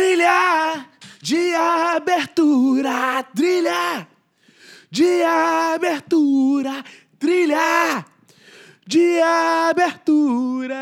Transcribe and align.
Trilha 0.00 0.86
de 1.20 1.54
abertura, 1.54 3.22
trilha 3.36 4.08
de 4.90 5.22
abertura, 5.22 6.82
trilha 7.18 8.06
de 8.86 9.20
abertura. 9.20 10.74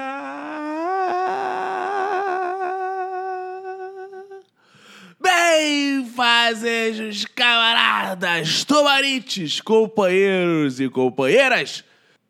Bem, 5.21 6.07
fazejos 6.15 7.25
camaradas, 7.25 8.63
tomarites, 8.63 9.61
companheiros 9.61 10.79
e 10.79 10.89
companheiras. 10.89 11.83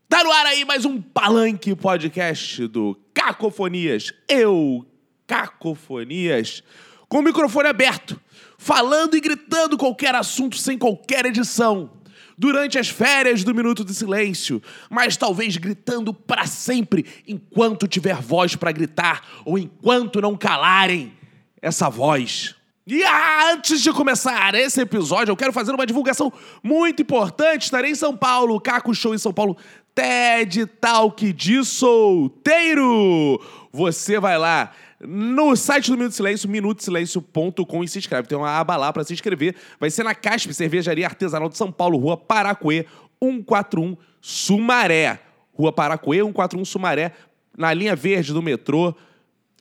Tá 0.09 0.25
no 0.25 0.33
ar 0.33 0.47
aí 0.47 0.65
mais 0.65 0.87
um 0.87 1.03
Palanque 1.03 1.75
Podcast 1.75 2.67
do 2.67 2.99
Cacofonias. 3.13 4.11
Eu, 4.27 4.88
Cacofonias, 5.29 6.63
com 7.07 7.19
o 7.19 7.23
microfone 7.23 7.69
aberto, 7.69 8.19
falando 8.57 9.15
e 9.15 9.21
gritando 9.21 9.77
qualquer 9.77 10.15
assunto 10.15 10.57
sem 10.57 10.79
qualquer 10.79 11.27
edição. 11.27 11.91
Durante 12.37 12.79
as 12.79 12.89
férias 12.89 13.43
do 13.43 13.55
Minuto 13.55 13.85
de 13.85 13.93
Silêncio, 13.93 14.63
mas 14.89 15.17
talvez 15.17 15.57
gritando 15.57 16.15
para 16.15 16.47
sempre 16.47 17.05
enquanto 17.27 17.89
tiver 17.89 18.15
voz 18.23 18.55
para 18.55 18.73
gritar 18.73 19.27
ou 19.45 19.59
enquanto 19.59 20.21
não 20.21 20.37
calarem 20.37 21.13
essa 21.61 21.91
voz. 21.91 22.55
E 22.87 23.03
ah, 23.05 23.53
antes 23.53 23.83
de 23.83 23.93
começar 23.93 24.55
esse 24.55 24.81
episódio, 24.81 25.33
eu 25.33 25.37
quero 25.37 25.53
fazer 25.53 25.73
uma 25.75 25.85
divulgação 25.85 26.33
muito 26.63 27.03
importante. 27.03 27.65
Estarei 27.65 27.91
em 27.91 27.97
São 27.97 28.17
Paulo, 28.17 28.61
Caco 28.61 28.95
Show 28.95 29.15
em 29.15 29.19
São 29.19 29.33
Paulo, 29.33 29.57
TED 29.95 30.65
Talk 30.81 31.33
de 31.33 31.65
solteiro. 31.65 33.39
Você 33.73 34.19
vai 34.19 34.39
lá 34.39 34.73
no 35.01 35.55
site 35.55 35.91
do 35.91 35.97
Minuto 35.97 36.15
Silêncio, 36.15 36.49
minutosilencio.com 36.49 37.85
e 37.85 37.89
se 37.89 37.99
inscreve. 37.99 38.27
Tem 38.27 38.37
uma 38.37 38.51
aba 38.51 38.77
lá 38.77 38.93
para 38.93 39.05
se 39.05 39.13
inscrever. 39.13 39.55
Vai 39.79 39.91
ser 39.91 40.03
na 40.03 40.15
Caspe, 40.15 40.53
Cervejaria 40.53 41.07
Artesanal 41.07 41.49
de 41.49 41.57
São 41.57 41.71
Paulo, 41.71 41.99
Rua 41.99 42.17
Paracuê, 42.17 42.85
141 43.23 43.97
Sumaré. 44.21 45.21
Rua 45.55 45.73
Paracuê, 45.73 46.19
141 46.19 46.65
Sumaré, 46.65 47.13
na 47.57 47.75
linha 47.75 47.97
verde 47.97 48.33
do 48.33 48.41
metrô, 48.41 48.95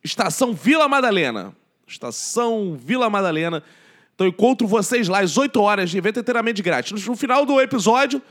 estação 0.04 0.54
Vila 0.54 0.88
Madalena. 0.88 1.56
Estação 1.88 2.78
Vila 2.80 3.10
Madalena. 3.10 3.64
Então 4.14 4.28
encontro 4.28 4.68
vocês 4.68 5.08
lá 5.08 5.20
às 5.20 5.38
8 5.38 5.60
horas 5.62 5.90
de 5.90 5.98
evento 5.98 6.20
inteiramente 6.20 6.62
grátis. 6.62 7.06
No 7.06 7.16
final 7.16 7.46
do 7.46 7.60
episódio, 7.62 8.22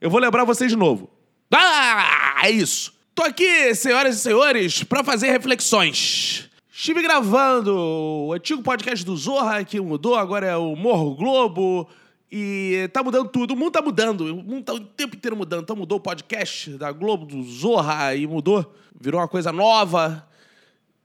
eu 0.00 0.10
vou 0.10 0.20
lembrar 0.20 0.44
vocês 0.44 0.70
de 0.70 0.76
novo. 0.76 1.10
Ah, 1.52 2.40
é 2.44 2.50
isso. 2.50 2.92
Tô 3.14 3.22
aqui, 3.22 3.74
senhoras 3.74 4.16
e 4.16 4.20
senhores, 4.20 4.82
para 4.82 5.04
fazer 5.04 5.30
reflexões. 5.30 6.48
Estive 6.74 7.02
gravando 7.02 7.76
o 7.76 8.32
antigo 8.32 8.62
podcast 8.62 9.04
do 9.04 9.14
Zorra, 9.14 9.62
que 9.62 9.78
mudou, 9.78 10.14
agora 10.14 10.46
é 10.46 10.56
o 10.56 10.74
Morro 10.74 11.14
Globo. 11.14 11.86
E 12.30 12.88
tá 12.94 13.02
mudando 13.02 13.28
tudo. 13.28 13.52
O 13.52 13.56
mundo 13.56 13.72
tá 13.72 13.82
mudando. 13.82 14.22
O 14.22 14.42
mundo 14.42 14.64
tá 14.64 14.72
o 14.72 14.80
tempo 14.80 15.14
inteiro 15.14 15.36
mudando. 15.36 15.64
Então 15.64 15.76
mudou 15.76 15.98
o 15.98 16.00
podcast 16.00 16.70
da 16.78 16.90
Globo, 16.90 17.26
do 17.26 17.42
Zorra, 17.42 18.14
e 18.14 18.26
mudou. 18.26 18.74
Virou 18.98 19.20
uma 19.20 19.28
coisa 19.28 19.52
nova. 19.52 20.26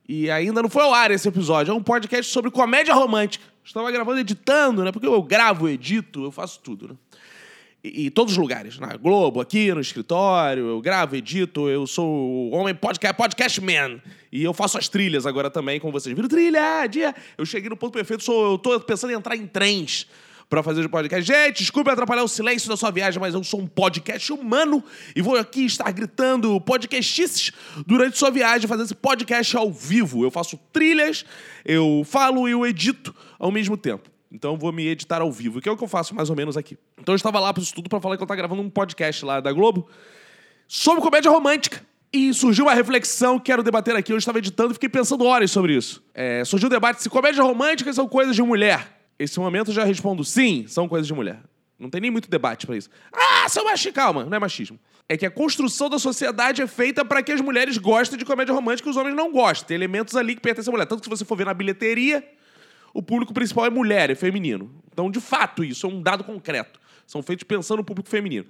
E 0.08 0.30
ainda 0.30 0.62
não 0.62 0.70
foi 0.70 0.84
ao 0.84 0.94
ar 0.94 1.10
esse 1.10 1.28
episódio. 1.28 1.70
É 1.70 1.74
um 1.74 1.82
podcast 1.82 2.32
sobre 2.32 2.50
comédia 2.50 2.94
romântica. 2.94 3.44
Estava 3.62 3.92
gravando 3.92 4.20
editando, 4.20 4.82
né? 4.82 4.90
Porque 4.90 5.06
eu 5.06 5.22
gravo, 5.22 5.68
edito, 5.68 6.24
eu 6.24 6.32
faço 6.32 6.60
tudo, 6.60 6.88
né? 6.88 6.94
E, 7.94 8.10
todos 8.10 8.32
os 8.32 8.38
lugares. 8.38 8.78
Na 8.78 8.96
Globo, 8.96 9.40
aqui, 9.40 9.72
no 9.72 9.80
escritório, 9.80 10.66
eu 10.66 10.80
gravo, 10.80 11.16
edito, 11.16 11.68
eu 11.68 11.86
sou 11.86 12.06
o 12.06 12.50
homem 12.50 12.74
podcast, 12.74 13.16
podcast 13.16 13.60
man. 13.60 14.00
E 14.30 14.42
eu 14.44 14.52
faço 14.52 14.78
as 14.78 14.88
trilhas 14.88 15.26
agora 15.26 15.50
também, 15.50 15.80
como 15.80 15.92
vocês 15.92 16.14
viram. 16.14 16.28
Trilha, 16.28 16.86
dia. 16.86 17.14
Eu 17.36 17.46
cheguei 17.46 17.70
no 17.70 17.76
ponto 17.76 17.92
perfeito, 17.92 18.22
sou, 18.22 18.52
eu 18.52 18.58
tô 18.58 18.78
pensando 18.80 19.12
em 19.12 19.16
entrar 19.16 19.36
em 19.36 19.46
trens 19.46 20.06
para 20.48 20.62
fazer 20.62 20.84
o 20.84 20.88
podcast. 20.88 21.26
Gente, 21.26 21.58
desculpe 21.58 21.90
atrapalhar 21.90 22.22
o 22.22 22.28
silêncio 22.28 22.68
da 22.68 22.76
sua 22.76 22.90
viagem, 22.90 23.20
mas 23.20 23.34
eu 23.34 23.44
sou 23.44 23.60
um 23.60 23.66
podcast 23.66 24.32
humano 24.32 24.82
e 25.14 25.20
vou 25.20 25.36
aqui 25.36 25.66
estar 25.66 25.90
gritando 25.92 26.60
podcastices 26.60 27.52
durante 27.86 28.16
sua 28.18 28.30
viagem, 28.30 28.66
fazendo 28.66 28.86
esse 28.86 28.94
podcast 28.94 29.56
ao 29.56 29.70
vivo. 29.70 30.24
Eu 30.24 30.30
faço 30.30 30.58
trilhas, 30.72 31.24
eu 31.64 32.02
falo 32.04 32.48
e 32.48 32.52
eu 32.52 32.66
edito 32.66 33.14
ao 33.38 33.52
mesmo 33.52 33.76
tempo. 33.76 34.10
Então 34.30 34.56
vou 34.58 34.72
me 34.72 34.86
editar 34.86 35.22
ao 35.22 35.32
vivo, 35.32 35.60
que 35.60 35.68
é 35.68 35.72
o 35.72 35.76
que 35.76 35.82
eu 35.82 35.88
faço 35.88 36.14
mais 36.14 36.28
ou 36.28 36.36
menos 36.36 36.56
aqui. 36.56 36.76
Então 36.98 37.12
eu 37.12 37.16
estava 37.16 37.40
lá 37.40 37.52
para 37.52 37.62
isso 37.62 37.74
tudo 37.74 37.88
para 37.88 38.00
falar 38.00 38.16
que 38.16 38.22
eu 38.22 38.24
estava 38.24 38.36
gravando 38.36 38.62
um 38.62 38.68
podcast 38.68 39.24
lá 39.24 39.40
da 39.40 39.52
Globo 39.52 39.88
sobre 40.66 41.02
comédia 41.02 41.30
romântica. 41.30 41.86
E 42.10 42.32
surgiu 42.32 42.64
uma 42.64 42.72
reflexão 42.72 43.38
que 43.38 43.46
quero 43.46 43.62
debater 43.62 43.94
aqui. 43.94 44.12
Eu 44.12 44.16
estava 44.16 44.38
editando 44.38 44.70
e 44.70 44.74
fiquei 44.74 44.88
pensando 44.88 45.24
horas 45.24 45.50
sobre 45.50 45.74
isso. 45.74 46.02
É, 46.14 46.42
surgiu 46.44 46.68
o 46.68 46.70
debate 46.70 47.02
se 47.02 47.10
comédia 47.10 47.42
romântica 47.42 47.92
são 47.92 48.08
coisas 48.08 48.34
de 48.34 48.42
mulher. 48.42 48.98
Esse 49.18 49.38
momento 49.38 49.70
eu 49.70 49.74
já 49.74 49.84
respondo 49.84 50.24
sim, 50.24 50.64
são 50.66 50.88
coisas 50.88 51.06
de 51.06 51.12
mulher. 51.12 51.40
Não 51.78 51.90
tem 51.90 52.00
nem 52.00 52.10
muito 52.10 52.28
debate 52.28 52.66
para 52.66 52.76
isso. 52.76 52.88
Ah, 53.12 53.48
seu 53.48 53.64
machismo. 53.64 53.92
Calma, 53.92 54.24
não 54.24 54.36
é 54.36 54.40
machismo. 54.40 54.78
É 55.08 55.16
que 55.16 55.24
a 55.24 55.30
construção 55.30 55.88
da 55.88 55.98
sociedade 55.98 56.60
é 56.60 56.66
feita 56.66 57.04
para 57.04 57.22
que 57.22 57.30
as 57.30 57.40
mulheres 57.40 57.78
gostem 57.78 58.18
de 58.18 58.24
comédia 58.24 58.54
romântica 58.54 58.88
e 58.88 58.90
os 58.90 58.96
homens 58.96 59.14
não 59.14 59.30
gostem. 59.30 59.68
Tem 59.68 59.74
elementos 59.76 60.16
ali 60.16 60.34
que 60.34 60.40
pertencem 60.40 60.70
à 60.70 60.72
mulher. 60.72 60.86
Tanto 60.86 61.00
que 61.00 61.04
se 61.04 61.10
você 61.10 61.24
for 61.24 61.36
ver 61.36 61.46
na 61.46 61.54
bilheteria, 61.54 62.26
o 62.98 63.02
público 63.02 63.32
principal 63.32 63.64
é 63.64 63.70
mulher, 63.70 64.10
é 64.10 64.16
feminino. 64.16 64.74
Então, 64.92 65.08
de 65.08 65.20
fato, 65.20 65.62
isso 65.62 65.86
é 65.86 65.88
um 65.88 66.02
dado 66.02 66.24
concreto. 66.24 66.80
São 67.06 67.22
feitos 67.22 67.44
pensando 67.44 67.76
no 67.76 67.84
público 67.84 68.08
feminino. 68.08 68.46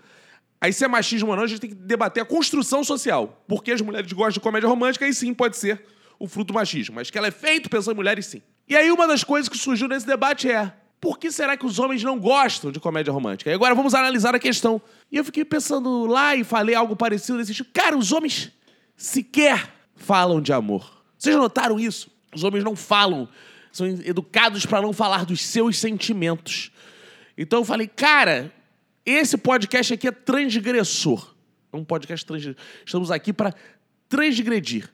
Aí, 0.58 0.72
se 0.72 0.86
é 0.86 0.88
machismo 0.88 1.28
ou 1.28 1.36
não, 1.36 1.42
a 1.44 1.46
gente 1.46 1.60
tem 1.60 1.68
que 1.68 1.76
debater 1.76 2.22
a 2.22 2.26
construção 2.26 2.82
social. 2.82 3.44
Por 3.46 3.62
que 3.62 3.72
as 3.72 3.82
mulheres 3.82 4.10
gostam 4.10 4.32
de 4.32 4.40
comédia 4.40 4.66
romântica? 4.66 5.04
Aí 5.04 5.12
sim 5.12 5.34
pode 5.34 5.58
ser 5.58 5.84
o 6.18 6.26
fruto 6.26 6.46
do 6.46 6.54
machismo. 6.54 6.94
Mas 6.94 7.10
que 7.10 7.18
ela 7.18 7.26
é 7.26 7.30
feito 7.30 7.68
pensando 7.68 7.92
em 7.92 7.96
mulheres, 7.96 8.24
sim. 8.24 8.40
E 8.66 8.74
aí, 8.74 8.90
uma 8.90 9.06
das 9.06 9.22
coisas 9.22 9.50
que 9.50 9.58
surgiu 9.58 9.86
nesse 9.86 10.06
debate 10.06 10.50
é: 10.50 10.72
por 10.98 11.18
que 11.18 11.30
será 11.30 11.54
que 11.54 11.66
os 11.66 11.78
homens 11.78 12.02
não 12.02 12.18
gostam 12.18 12.72
de 12.72 12.80
comédia 12.80 13.12
romântica? 13.12 13.50
E 13.50 13.52
agora 13.52 13.74
vamos 13.74 13.94
analisar 13.94 14.34
a 14.34 14.38
questão. 14.38 14.80
E 15.12 15.18
eu 15.18 15.24
fiquei 15.24 15.44
pensando 15.44 16.06
lá 16.06 16.34
e 16.34 16.42
falei 16.42 16.74
algo 16.74 16.96
parecido 16.96 17.36
nesse 17.36 17.52
tipo. 17.52 17.70
Cara, 17.70 17.94
os 17.98 18.12
homens 18.12 18.50
sequer 18.96 19.68
falam 19.94 20.40
de 20.40 20.54
amor. 20.54 21.04
Vocês 21.18 21.36
notaram 21.36 21.78
isso? 21.78 22.10
Os 22.34 22.44
homens 22.44 22.64
não 22.64 22.76
falam, 22.76 23.28
são 23.72 23.86
educados 23.86 24.66
para 24.66 24.82
não 24.82 24.92
falar 24.92 25.24
dos 25.24 25.40
seus 25.42 25.78
sentimentos. 25.78 26.70
Então 27.36 27.60
eu 27.60 27.64
falei, 27.64 27.86
cara, 27.86 28.52
esse 29.04 29.36
podcast 29.38 29.94
aqui 29.94 30.08
é 30.08 30.12
transgressor. 30.12 31.34
É 31.72 31.76
um 31.76 31.84
podcast 31.84 32.26
transgressor. 32.26 32.60
Estamos 32.84 33.10
aqui 33.10 33.32
para 33.32 33.54
transgredir. 34.08 34.88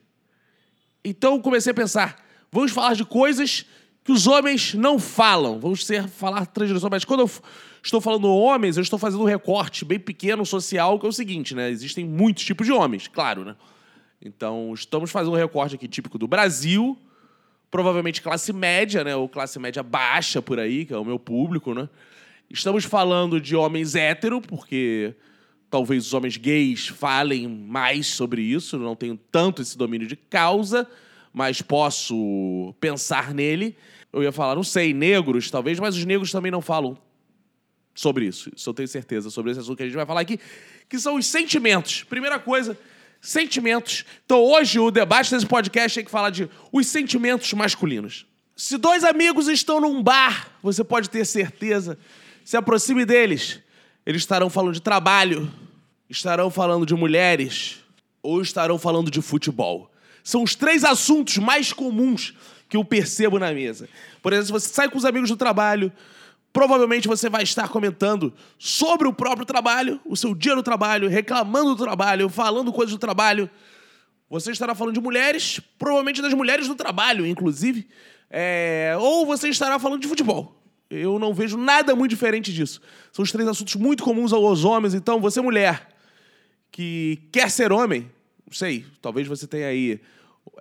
Então 1.03 1.35
eu 1.35 1.41
comecei 1.41 1.71
a 1.71 1.75
pensar, 1.75 2.23
vamos 2.51 2.71
falar 2.71 2.95
de 2.95 3.05
coisas 3.05 3.65
que 4.03 4.11
os 4.11 4.27
homens 4.27 4.73
não 4.73 4.99
falam. 4.99 5.59
Vamos 5.59 5.85
ser 5.85 6.07
falar 6.07 6.45
transgressão, 6.45 6.89
mas 6.89 7.03
quando 7.03 7.21
eu 7.21 7.31
estou 7.83 7.99
falando 7.99 8.27
homens, 8.27 8.77
eu 8.77 8.83
estou 8.83 8.99
fazendo 8.99 9.23
um 9.23 9.25
recorte 9.25 9.83
bem 9.83 9.99
pequeno 9.99 10.45
social, 10.45 10.99
que 10.99 11.05
é 11.05 11.09
o 11.09 11.13
seguinte, 11.13 11.55
né? 11.55 11.69
Existem 11.69 12.05
muitos 12.05 12.43
tipos 12.43 12.65
de 12.65 12.73
homens, 12.73 13.07
claro, 13.07 13.43
né? 13.43 13.55
Então, 14.21 14.73
estamos 14.73 15.11
fazendo 15.11 15.33
um 15.33 15.37
recorte 15.37 15.75
aqui 15.75 15.87
típico 15.87 16.17
do 16.17 16.27
Brasil, 16.27 16.97
provavelmente 17.75 18.21
classe 18.21 18.53
média, 18.53 19.03
né? 19.03 19.17
Ou 19.17 19.27
classe 19.27 19.59
média 19.59 19.83
baixa 19.83 20.41
por 20.41 20.61
aí, 20.61 20.85
que 20.85 20.93
é 20.93 20.97
o 20.97 21.03
meu 21.03 21.19
público, 21.19 21.73
né? 21.73 21.89
Estamos 22.49 22.85
falando 22.85 23.41
de 23.41 23.53
homens 23.53 23.95
hétero, 23.95 24.39
porque 24.39 25.13
talvez 25.69 26.05
os 26.05 26.13
homens 26.13 26.37
gays 26.37 26.87
falem 26.87 27.49
mais 27.49 28.07
sobre 28.07 28.41
isso, 28.41 28.79
não 28.79 28.95
tenho 28.95 29.19
tanto 29.29 29.61
esse 29.61 29.77
domínio 29.77 30.07
de 30.07 30.15
causa, 30.15 30.89
mas 31.33 31.61
posso 31.61 32.73
pensar 32.79 33.33
nele. 33.33 33.75
Eu 34.13 34.23
ia 34.23 34.31
falar, 34.31 34.55
não 34.55 34.63
sei, 34.63 34.93
negros 34.93 35.51
talvez, 35.51 35.77
mas 35.77 35.97
os 35.97 36.05
negros 36.05 36.31
também 36.31 36.53
não 36.53 36.61
falam 36.61 36.97
sobre 37.93 38.25
isso. 38.25 38.49
Isso 38.55 38.69
eu 38.69 38.73
tenho 38.73 38.87
certeza, 38.87 39.29
sobre 39.29 39.51
esse 39.51 39.59
assunto 39.59 39.75
que 39.75 39.83
a 39.83 39.85
gente 39.85 39.97
vai 39.97 40.05
falar 40.05 40.21
aqui, 40.21 40.39
que 40.87 40.97
são 40.97 41.17
os 41.17 41.25
sentimentos. 41.25 42.05
Primeira 42.05 42.39
coisa, 42.39 42.77
sentimentos. 43.25 44.05
Então 44.23 44.39
hoje 44.39 44.79
o 44.79 44.91
debate 44.91 45.31
desse 45.31 45.45
podcast 45.45 45.95
tem 45.95 46.05
que 46.05 46.11
falar 46.11 46.29
de 46.29 46.47
os 46.71 46.85
sentimentos 46.87 47.51
masculinos. 47.53 48.25
Se 48.55 48.77
dois 48.77 49.03
amigos 49.03 49.47
estão 49.47 49.81
num 49.81 50.01
bar, 50.01 50.51
você 50.61 50.83
pode 50.83 51.09
ter 51.09 51.25
certeza, 51.25 51.97
se 52.43 52.55
aproxime 52.55 53.03
deles. 53.03 53.59
Eles 54.05 54.21
estarão 54.21 54.49
falando 54.49 54.75
de 54.75 54.81
trabalho, 54.81 55.51
estarão 56.07 56.51
falando 56.51 56.85
de 56.85 56.93
mulheres 56.93 57.79
ou 58.21 58.41
estarão 58.41 58.77
falando 58.77 59.09
de 59.09 59.21
futebol. 59.21 59.91
São 60.23 60.43
os 60.43 60.53
três 60.53 60.83
assuntos 60.83 61.37
mais 61.37 61.73
comuns 61.73 62.33
que 62.69 62.77
eu 62.77 62.85
percebo 62.85 63.39
na 63.39 63.51
mesa. 63.51 63.89
Por 64.21 64.33
exemplo, 64.33 64.59
se 64.59 64.67
você 64.67 64.73
sai 64.73 64.89
com 64.89 64.97
os 64.97 65.05
amigos 65.05 65.29
do 65.29 65.35
trabalho, 65.35 65.91
provavelmente 66.55 67.05
você 67.05 67.29
vai 67.29 67.43
estar 67.43 67.67
comentando 67.67 68.33
sobre 68.57 69.09
o 69.09 69.11
próprio 69.11 69.45
trabalho, 69.45 69.99
o 70.05 70.15
seu 70.15 70.33
dia 70.33 70.55
no 70.55 70.63
trabalho, 70.63 71.09
reclamando 71.09 71.75
do 71.75 71.83
trabalho, 71.83 72.29
falando 72.29 72.71
coisas 72.71 72.95
do 72.95 72.97
trabalho. 72.97 73.49
Você 74.29 74.51
estará 74.51 74.73
falando 74.73 74.93
de 74.93 75.01
mulheres, 75.01 75.59
provavelmente 75.77 76.21
das 76.21 76.33
mulheres 76.33 76.69
do 76.69 76.73
trabalho, 76.73 77.27
inclusive. 77.27 77.85
É... 78.29 78.95
Ou 78.97 79.25
você 79.25 79.49
estará 79.49 79.77
falando 79.77 80.01
de 80.01 80.07
futebol. 80.07 80.63
Eu 80.89 81.19
não 81.19 81.33
vejo 81.33 81.57
nada 81.57 81.93
muito 81.93 82.11
diferente 82.11 82.53
disso. 82.53 82.79
São 83.11 83.21
os 83.21 83.33
três 83.33 83.49
assuntos 83.49 83.75
muito 83.75 84.01
comuns 84.01 84.31
aos 84.31 84.63
homens. 84.63 84.93
Então, 84.93 85.19
você, 85.19 85.41
mulher, 85.41 85.89
que 86.71 87.19
quer 87.33 87.51
ser 87.51 87.73
homem, 87.73 88.09
não 88.47 88.53
sei, 88.53 88.85
talvez 89.01 89.27
você 89.27 89.45
tenha 89.45 89.67
aí 89.67 89.99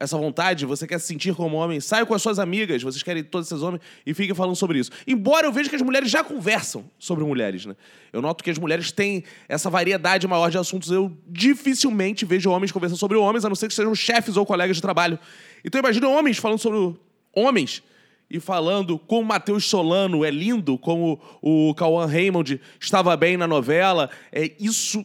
essa 0.01 0.17
vontade, 0.17 0.67
você 0.67 0.87
quer 0.87 0.99
se 0.99 1.07
sentir 1.07 1.35
como 1.35 1.57
homem, 1.57 1.81
saia 1.81 2.05
com 2.05 2.15
as 2.15 2.23
suas 2.23 2.39
amigas, 2.39 2.83
vocês 2.83 3.03
querem 3.03 3.23
todos 3.23 3.51
esses 3.51 3.63
homens 3.63 3.83
e 4.05 4.13
fiquem 4.15 4.35
falando 4.35 4.57
sobre 4.57 4.79
isso. 4.79 4.91
Embora 5.07 5.47
eu 5.47 5.53
veja 5.53 5.69
que 5.69 5.77
as 5.77 5.83
mulheres 5.83 6.11
já 6.11 6.25
conversam 6.25 6.85
sobre 6.99 7.25
mulheres, 7.25 7.67
né? 7.67 7.77
Eu 8.13 8.21
noto 8.21 8.43
que 8.43 8.51
as 8.51 8.59
mulheres 8.59 8.91
têm 8.91 9.25
essa 9.49 9.71
variedade 9.71 10.27
maior 10.27 10.51
de 10.51 10.59
assuntos. 10.59 10.91
Eu 10.91 11.17
dificilmente 11.27 12.25
vejo 12.25 12.51
homens 12.51 12.73
conversando 12.73 12.99
sobre 12.99 13.17
homens, 13.17 13.45
a 13.45 13.49
não 13.49 13.57
ser 13.57 13.69
que 13.69 13.75
sejam 13.75 13.95
chefes 13.95 14.37
ou 14.37 14.45
colegas 14.45 14.77
de 14.77 14.83
trabalho. 14.83 15.19
Então 15.65 15.79
imagina 15.79 16.09
homens 16.09 16.39
falando 16.39 16.59
sobre 16.59 16.99
homens 17.35 17.83
e 18.31 18.41
falando 18.41 18.99
como 18.99 19.29
Matheus 19.29 19.65
Solano 19.67 20.25
é 20.25 20.31
lindo, 20.31 20.79
como 20.79 21.21
o 21.43 21.75
Cauã 21.75 22.07
Raymond 22.07 22.61
estava 22.81 23.17
bem 23.17 23.37
na 23.37 23.47
novela. 23.47 24.11
É 24.33 24.51
isso 24.59 25.05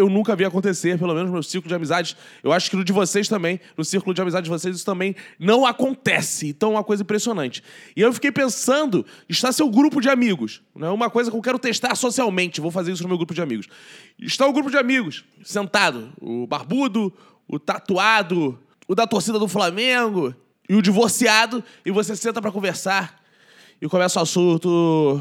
eu 0.00 0.08
nunca 0.08 0.34
vi 0.34 0.44
acontecer, 0.44 0.98
pelo 0.98 1.12
menos 1.12 1.28
no 1.28 1.34
meu 1.34 1.42
círculo 1.42 1.68
de 1.68 1.74
amizades. 1.74 2.16
Eu 2.42 2.52
acho 2.52 2.70
que 2.70 2.76
no 2.76 2.82
de 2.82 2.92
vocês 2.92 3.28
também, 3.28 3.60
no 3.76 3.84
círculo 3.84 4.14
de 4.14 4.20
amizades 4.20 4.44
de 4.44 4.50
vocês, 4.50 4.76
isso 4.76 4.84
também 4.84 5.14
não 5.38 5.66
acontece. 5.66 6.48
Então 6.48 6.70
é 6.70 6.72
uma 6.76 6.84
coisa 6.84 7.02
impressionante. 7.02 7.62
E 7.94 8.00
eu 8.00 8.12
fiquei 8.12 8.32
pensando, 8.32 9.04
está 9.28 9.52
seu 9.52 9.68
grupo 9.68 10.00
de 10.00 10.08
amigos. 10.08 10.62
Né? 10.74 10.88
Uma 10.88 11.10
coisa 11.10 11.30
que 11.30 11.36
eu 11.36 11.42
quero 11.42 11.58
testar 11.58 11.94
socialmente, 11.94 12.60
vou 12.60 12.70
fazer 12.70 12.92
isso 12.92 13.02
no 13.02 13.08
meu 13.08 13.18
grupo 13.18 13.34
de 13.34 13.42
amigos. 13.42 13.68
Está 14.18 14.46
o 14.46 14.52
grupo 14.52 14.70
de 14.70 14.78
amigos, 14.78 15.24
sentado. 15.44 16.10
O 16.20 16.46
barbudo, 16.46 17.12
o 17.46 17.58
tatuado, 17.58 18.58
o 18.88 18.94
da 18.94 19.06
torcida 19.06 19.38
do 19.38 19.48
Flamengo 19.48 20.34
e 20.68 20.74
o 20.74 20.80
divorciado, 20.80 21.62
e 21.84 21.90
você 21.90 22.16
senta 22.16 22.40
para 22.40 22.50
conversar 22.50 23.20
e 23.82 23.88
começa 23.88 24.18
o 24.18 24.22
assunto 24.22 25.20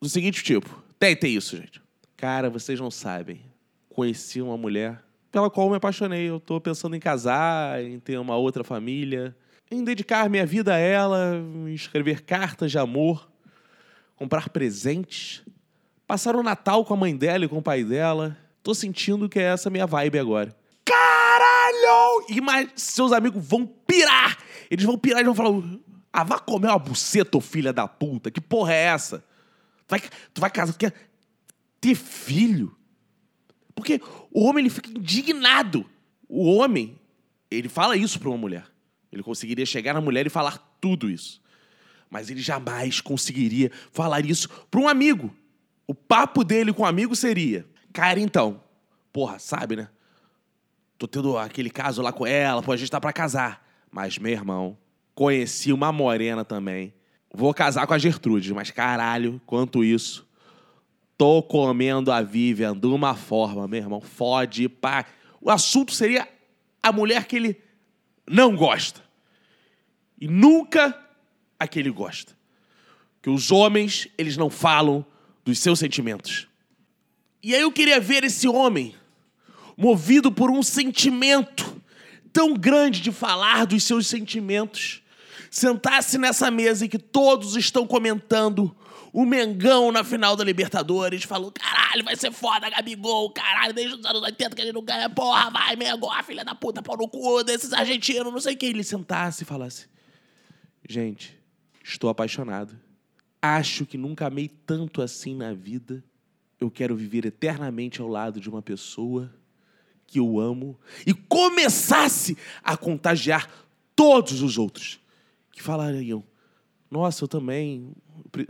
do 0.00 0.08
seguinte 0.08 0.42
tipo. 0.42 0.82
Tem, 0.98 1.14
tem 1.14 1.34
isso, 1.34 1.56
gente. 1.56 1.80
Cara, 2.16 2.50
vocês 2.50 2.80
não 2.80 2.90
sabem 2.90 3.51
conheci 3.92 4.40
uma 4.40 4.56
mulher 4.56 5.02
pela 5.32 5.50
qual 5.50 5.70
me 5.70 5.76
apaixonei. 5.76 6.28
Eu 6.28 6.36
estou 6.36 6.60
pensando 6.60 6.94
em 6.94 7.00
casar, 7.00 7.82
em 7.82 7.98
ter 7.98 8.18
uma 8.18 8.36
outra 8.36 8.62
família, 8.62 9.34
em 9.70 9.82
dedicar 9.82 10.28
minha 10.28 10.44
vida 10.44 10.74
a 10.74 10.78
ela, 10.78 11.42
escrever 11.68 12.20
cartas 12.22 12.70
de 12.70 12.78
amor, 12.78 13.28
comprar 14.14 14.50
presentes, 14.50 15.42
passar 16.06 16.36
o 16.36 16.42
Natal 16.42 16.84
com 16.84 16.92
a 16.92 16.96
mãe 16.96 17.16
dela 17.16 17.46
e 17.46 17.48
com 17.48 17.58
o 17.58 17.62
pai 17.62 17.82
dela. 17.82 18.36
Tô 18.62 18.74
sentindo 18.74 19.28
que 19.28 19.38
é 19.38 19.44
essa 19.44 19.70
minha 19.70 19.86
vibe 19.86 20.18
agora. 20.18 20.54
Caralho! 20.84 22.26
E 22.28 22.40
mais 22.40 22.68
seus 22.76 23.12
amigos 23.12 23.42
vão 23.44 23.66
pirar! 23.66 24.36
Eles 24.70 24.84
vão 24.84 24.98
pirar 24.98 25.22
e 25.22 25.24
vão 25.24 25.34
falar: 25.34 25.62
Ah, 26.12 26.22
vá 26.22 26.38
comer 26.38 26.68
uma 26.68 26.78
buceta, 26.78 27.40
filha 27.40 27.72
da 27.72 27.88
puta. 27.88 28.30
Que 28.30 28.40
porra 28.40 28.74
é 28.74 28.82
essa? 28.84 29.24
Tu 29.86 29.90
vai, 29.90 30.00
tu 30.32 30.40
vai 30.40 30.50
casar, 30.50 30.72
tu 30.72 30.78
quer 30.78 30.92
ter 31.80 31.94
filho? 31.94 32.76
Porque 33.74 34.00
o 34.30 34.44
homem 34.44 34.62
ele 34.62 34.70
fica 34.70 34.90
indignado. 34.90 35.86
O 36.28 36.54
homem, 36.56 36.98
ele 37.50 37.68
fala 37.68 37.96
isso 37.96 38.18
para 38.18 38.28
uma 38.28 38.38
mulher. 38.38 38.64
Ele 39.10 39.22
conseguiria 39.22 39.66
chegar 39.66 39.92
na 39.92 40.00
mulher 40.00 40.26
e 40.26 40.30
falar 40.30 40.76
tudo 40.80 41.10
isso. 41.10 41.40
Mas 42.10 42.30
ele 42.30 42.40
jamais 42.40 43.00
conseguiria 43.00 43.70
falar 43.90 44.24
isso 44.24 44.48
para 44.70 44.80
um 44.80 44.88
amigo. 44.88 45.34
O 45.86 45.94
papo 45.94 46.44
dele 46.44 46.72
com 46.72 46.82
um 46.82 46.86
amigo 46.86 47.14
seria: 47.14 47.66
Cara, 47.92 48.20
então, 48.20 48.62
porra, 49.12 49.38
sabe, 49.38 49.76
né? 49.76 49.88
Tô 50.98 51.06
tendo 51.06 51.36
aquele 51.36 51.68
caso 51.68 52.00
lá 52.00 52.12
com 52.12 52.26
ela, 52.26 52.62
pô, 52.62 52.72
a 52.72 52.76
gente 52.76 52.90
tá 52.90 53.00
pra 53.00 53.12
casar. 53.12 53.66
Mas, 53.90 54.18
meu 54.18 54.32
irmão, 54.32 54.78
conheci 55.14 55.72
uma 55.72 55.92
morena 55.92 56.44
também. 56.44 56.94
Vou 57.34 57.52
casar 57.52 57.86
com 57.86 57.94
a 57.94 57.98
Gertrude, 57.98 58.54
mas 58.54 58.70
caralho, 58.70 59.40
quanto 59.44 59.82
isso. 59.82 60.26
Tô 61.22 61.40
comendo 61.40 62.10
a 62.10 62.20
Vivian 62.20 62.76
de 62.76 62.88
uma 62.88 63.14
forma, 63.14 63.68
meu 63.68 63.78
irmão, 63.78 64.00
fode 64.00 64.68
pá. 64.68 65.06
O 65.40 65.52
assunto 65.52 65.94
seria 65.94 66.28
a 66.82 66.90
mulher 66.90 67.26
que 67.26 67.36
ele 67.36 67.60
não 68.28 68.56
gosta. 68.56 69.00
E 70.20 70.26
nunca 70.26 71.00
a 71.60 71.68
que 71.68 71.78
ele 71.78 71.90
gosta. 71.90 72.36
Que 73.22 73.30
os 73.30 73.52
homens, 73.52 74.08
eles 74.18 74.36
não 74.36 74.50
falam 74.50 75.06
dos 75.44 75.60
seus 75.60 75.78
sentimentos. 75.78 76.48
E 77.40 77.54
aí 77.54 77.60
eu 77.60 77.70
queria 77.70 78.00
ver 78.00 78.24
esse 78.24 78.48
homem 78.48 78.92
movido 79.76 80.32
por 80.32 80.50
um 80.50 80.60
sentimento 80.60 81.80
tão 82.32 82.52
grande 82.52 83.00
de 83.00 83.12
falar 83.12 83.64
dos 83.64 83.84
seus 83.84 84.08
sentimentos, 84.08 85.04
sentar-se 85.52 86.18
nessa 86.18 86.50
mesa 86.50 86.84
em 86.84 86.88
que 86.88 86.98
todos 86.98 87.54
estão 87.54 87.86
comentando 87.86 88.74
o 89.12 89.26
Mengão 89.26 89.92
na 89.92 90.02
final 90.02 90.34
da 90.34 90.42
Libertadores 90.42 91.24
falou: 91.24 91.52
caralho, 91.52 92.02
vai 92.02 92.16
ser 92.16 92.32
foda, 92.32 92.70
Gabigol, 92.70 93.30
caralho, 93.30 93.74
desde 93.74 93.96
os 93.96 94.04
anos 94.04 94.22
80 94.22 94.56
que 94.56 94.62
ele 94.62 94.72
não 94.72 94.82
ganha, 94.82 95.10
porra, 95.10 95.50
vai, 95.50 95.76
Mengão, 95.76 96.10
a 96.10 96.22
filha 96.22 96.44
da 96.44 96.54
puta, 96.54 96.82
pau 96.82 96.96
no 96.96 97.08
cu 97.08 97.44
desses 97.44 97.72
argentinos, 97.72 98.32
não 98.32 98.40
sei 98.40 98.54
o 98.54 98.56
que. 98.56 98.66
Ele 98.66 98.82
sentasse 98.82 99.42
e 99.42 99.46
falasse: 99.46 99.86
gente, 100.88 101.38
estou 101.84 102.08
apaixonado. 102.08 102.78
Acho 103.40 103.84
que 103.84 103.98
nunca 103.98 104.28
amei 104.28 104.48
tanto 104.48 105.02
assim 105.02 105.34
na 105.34 105.52
vida. 105.52 106.02
Eu 106.60 106.70
quero 106.70 106.94
viver 106.94 107.26
eternamente 107.26 108.00
ao 108.00 108.06
lado 108.06 108.40
de 108.40 108.48
uma 108.48 108.62
pessoa 108.62 109.34
que 110.06 110.20
eu 110.20 110.38
amo 110.38 110.78
e 111.04 111.12
começasse 111.12 112.38
a 112.62 112.76
contagiar 112.76 113.50
todos 113.96 114.42
os 114.42 114.58
outros 114.58 115.00
que 115.50 115.62
falariam: 115.62 116.24
Nossa, 116.92 117.24
eu 117.24 117.28
também 117.28 117.90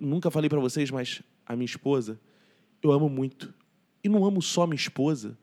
nunca 0.00 0.28
falei 0.28 0.50
para 0.50 0.58
vocês, 0.58 0.90
mas 0.90 1.22
a 1.46 1.54
minha 1.54 1.64
esposa, 1.64 2.20
eu 2.82 2.90
amo 2.90 3.08
muito. 3.08 3.54
E 4.02 4.08
não 4.08 4.24
amo 4.24 4.42
só 4.42 4.66
minha 4.66 4.74
esposa, 4.74 5.38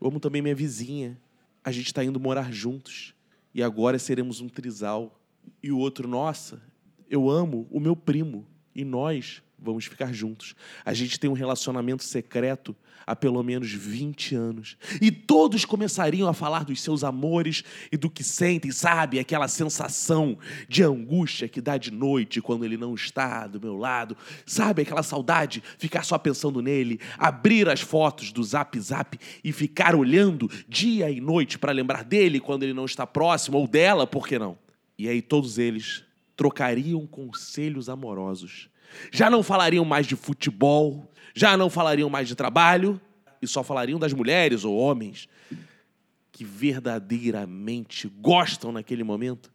eu 0.00 0.08
amo 0.08 0.18
também 0.18 0.40
minha 0.40 0.54
vizinha. 0.54 1.20
A 1.62 1.70
gente 1.70 1.88
está 1.88 2.02
indo 2.02 2.18
morar 2.18 2.50
juntos. 2.50 3.14
E 3.52 3.62
agora 3.62 3.98
seremos 3.98 4.40
um 4.40 4.48
trisal. 4.48 5.20
E 5.62 5.70
o 5.70 5.76
outro, 5.76 6.08
nossa, 6.08 6.62
eu 7.10 7.28
amo 7.28 7.68
o 7.70 7.78
meu 7.78 7.94
primo. 7.94 8.46
E 8.74 8.82
nós 8.82 9.42
vamos 9.60 9.84
ficar 9.86 10.12
juntos. 10.12 10.54
A 10.84 10.94
gente 10.94 11.18
tem 11.18 11.28
um 11.28 11.34
relacionamento 11.34 12.04
secreto 12.04 12.76
há 13.08 13.16
pelo 13.16 13.42
menos 13.42 13.72
20 13.72 14.34
anos. 14.34 14.76
E 15.00 15.10
todos 15.10 15.64
começariam 15.64 16.28
a 16.28 16.34
falar 16.34 16.64
dos 16.64 16.82
seus 16.82 17.02
amores 17.02 17.64
e 17.90 17.96
do 17.96 18.10
que 18.10 18.22
sentem, 18.22 18.70
sabe? 18.70 19.18
Aquela 19.18 19.48
sensação 19.48 20.36
de 20.68 20.82
angústia 20.82 21.48
que 21.48 21.60
dá 21.60 21.78
de 21.78 21.90
noite 21.90 22.42
quando 22.42 22.66
ele 22.66 22.76
não 22.76 22.94
está 22.94 23.46
do 23.46 23.58
meu 23.58 23.76
lado. 23.78 24.14
Sabe 24.44 24.82
aquela 24.82 25.02
saudade? 25.02 25.62
Ficar 25.78 26.02
só 26.02 26.18
pensando 26.18 26.60
nele, 26.60 27.00
abrir 27.16 27.66
as 27.68 27.80
fotos 27.80 28.30
do 28.30 28.44
Zap 28.44 28.78
Zap 28.78 29.18
e 29.42 29.52
ficar 29.52 29.94
olhando 29.94 30.50
dia 30.68 31.10
e 31.10 31.18
noite 31.18 31.58
para 31.58 31.72
lembrar 31.72 32.04
dele 32.04 32.38
quando 32.38 32.62
ele 32.62 32.74
não 32.74 32.84
está 32.84 33.06
próximo 33.06 33.56
ou 33.56 33.66
dela, 33.66 34.06
por 34.06 34.28
que 34.28 34.38
não? 34.38 34.58
E 34.98 35.08
aí 35.08 35.22
todos 35.22 35.56
eles 35.56 36.04
trocariam 36.36 37.06
conselhos 37.06 37.88
amorosos 37.88 38.68
já 39.10 39.30
não 39.30 39.42
falariam 39.42 39.84
mais 39.84 40.06
de 40.06 40.16
futebol, 40.16 41.10
já 41.34 41.56
não 41.56 41.70
falariam 41.70 42.10
mais 42.10 42.28
de 42.28 42.34
trabalho 42.34 43.00
e 43.40 43.46
só 43.46 43.62
falariam 43.62 43.98
das 43.98 44.12
mulheres 44.12 44.64
ou 44.64 44.76
homens 44.76 45.28
que 46.32 46.44
verdadeiramente 46.44 48.08
gostam 48.08 48.70
naquele 48.72 49.02
momento. 49.02 49.52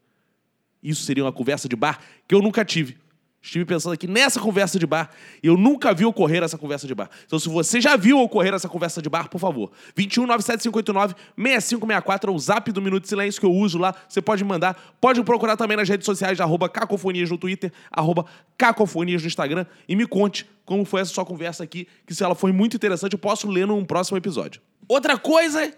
Isso 0.82 1.04
seria 1.04 1.24
uma 1.24 1.32
conversa 1.32 1.70
de 1.70 1.76
bar 1.76 2.00
que 2.28 2.36
eu 2.36 2.42
nunca 2.42 2.66
tive. 2.66 2.98
Estive 3.44 3.66
pensando 3.66 3.92
aqui 3.92 4.08
nessa 4.08 4.40
conversa 4.40 4.80
de 4.80 4.88
bar 4.88 5.10
e 5.44 5.48
eu 5.48 5.58
nunca 5.58 5.94
vi 5.94 6.06
ocorrer 6.06 6.42
essa 6.42 6.58
conversa 6.58 6.88
de 6.88 6.96
bar. 6.96 7.10
Então, 7.26 7.38
se 7.38 7.50
você 7.50 7.82
já 7.82 7.98
viu 7.98 8.18
ocorrer 8.22 8.54
essa 8.54 8.70
conversa 8.70 9.02
de 9.02 9.10
bar, 9.10 9.28
por 9.28 9.38
favor, 9.38 9.70
21 9.98 10.26
97589 10.28 11.14
6564 11.36 12.32
é 12.32 12.34
o 12.34 12.40
zap 12.40 12.72
do 12.72 12.82
Minuto 12.82 13.04
de 13.04 13.10
Silêncio 13.10 13.42
que 13.42 13.46
eu 13.46 13.52
uso 13.52 13.78
lá. 13.78 13.94
Você 14.08 14.22
pode 14.22 14.46
mandar. 14.46 14.82
Pode 15.02 15.22
procurar 15.24 15.58
também 15.58 15.76
nas 15.76 15.90
redes 15.90 16.06
sociais, 16.06 16.40
arroba 16.40 16.70
Cacofonias 16.70 17.30
no 17.30 17.38
Twitter, 17.38 17.70
arroba 17.92 18.26
Cacofonias 18.58 19.22
no 19.22 19.28
Instagram 19.28 19.66
e 19.90 19.96
me 19.98 20.08
conte 20.08 20.50
como 20.66 20.86
foi 20.86 21.02
essa 21.02 21.14
sua 21.14 21.26
conversa 21.26 21.66
aqui, 21.66 21.86
que 22.08 22.16
se 22.16 22.24
ela 22.24 22.36
foi 22.36 22.54
muito 22.54 22.78
interessante, 22.78 23.12
eu 23.12 23.20
posso 23.20 23.50
ler 23.50 23.68
num 23.68 23.84
próximo 23.84 24.18
episódio. 24.18 24.62
Outra 24.88 25.18
coisa 25.18 25.70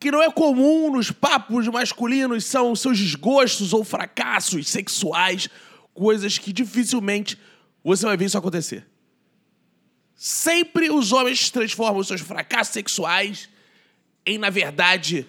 que 0.00 0.10
não 0.10 0.20
é 0.20 0.28
comum 0.28 0.90
nos 0.90 1.12
papos 1.12 1.68
masculinos 1.68 2.44
são 2.44 2.74
seus 2.74 2.98
desgostos 2.98 3.72
ou 3.72 3.84
fracassos 3.84 4.68
sexuais 4.68 5.48
coisas 5.96 6.38
que 6.38 6.52
dificilmente 6.52 7.38
você 7.82 8.04
vai 8.04 8.16
ver 8.16 8.26
isso 8.26 8.38
acontecer. 8.38 8.86
Sempre 10.14 10.90
os 10.90 11.12
homens 11.12 11.50
transformam 11.50 12.02
seus 12.02 12.20
fracassos 12.20 12.72
sexuais 12.72 13.48
em, 14.24 14.38
na 14.38 14.50
verdade, 14.50 15.26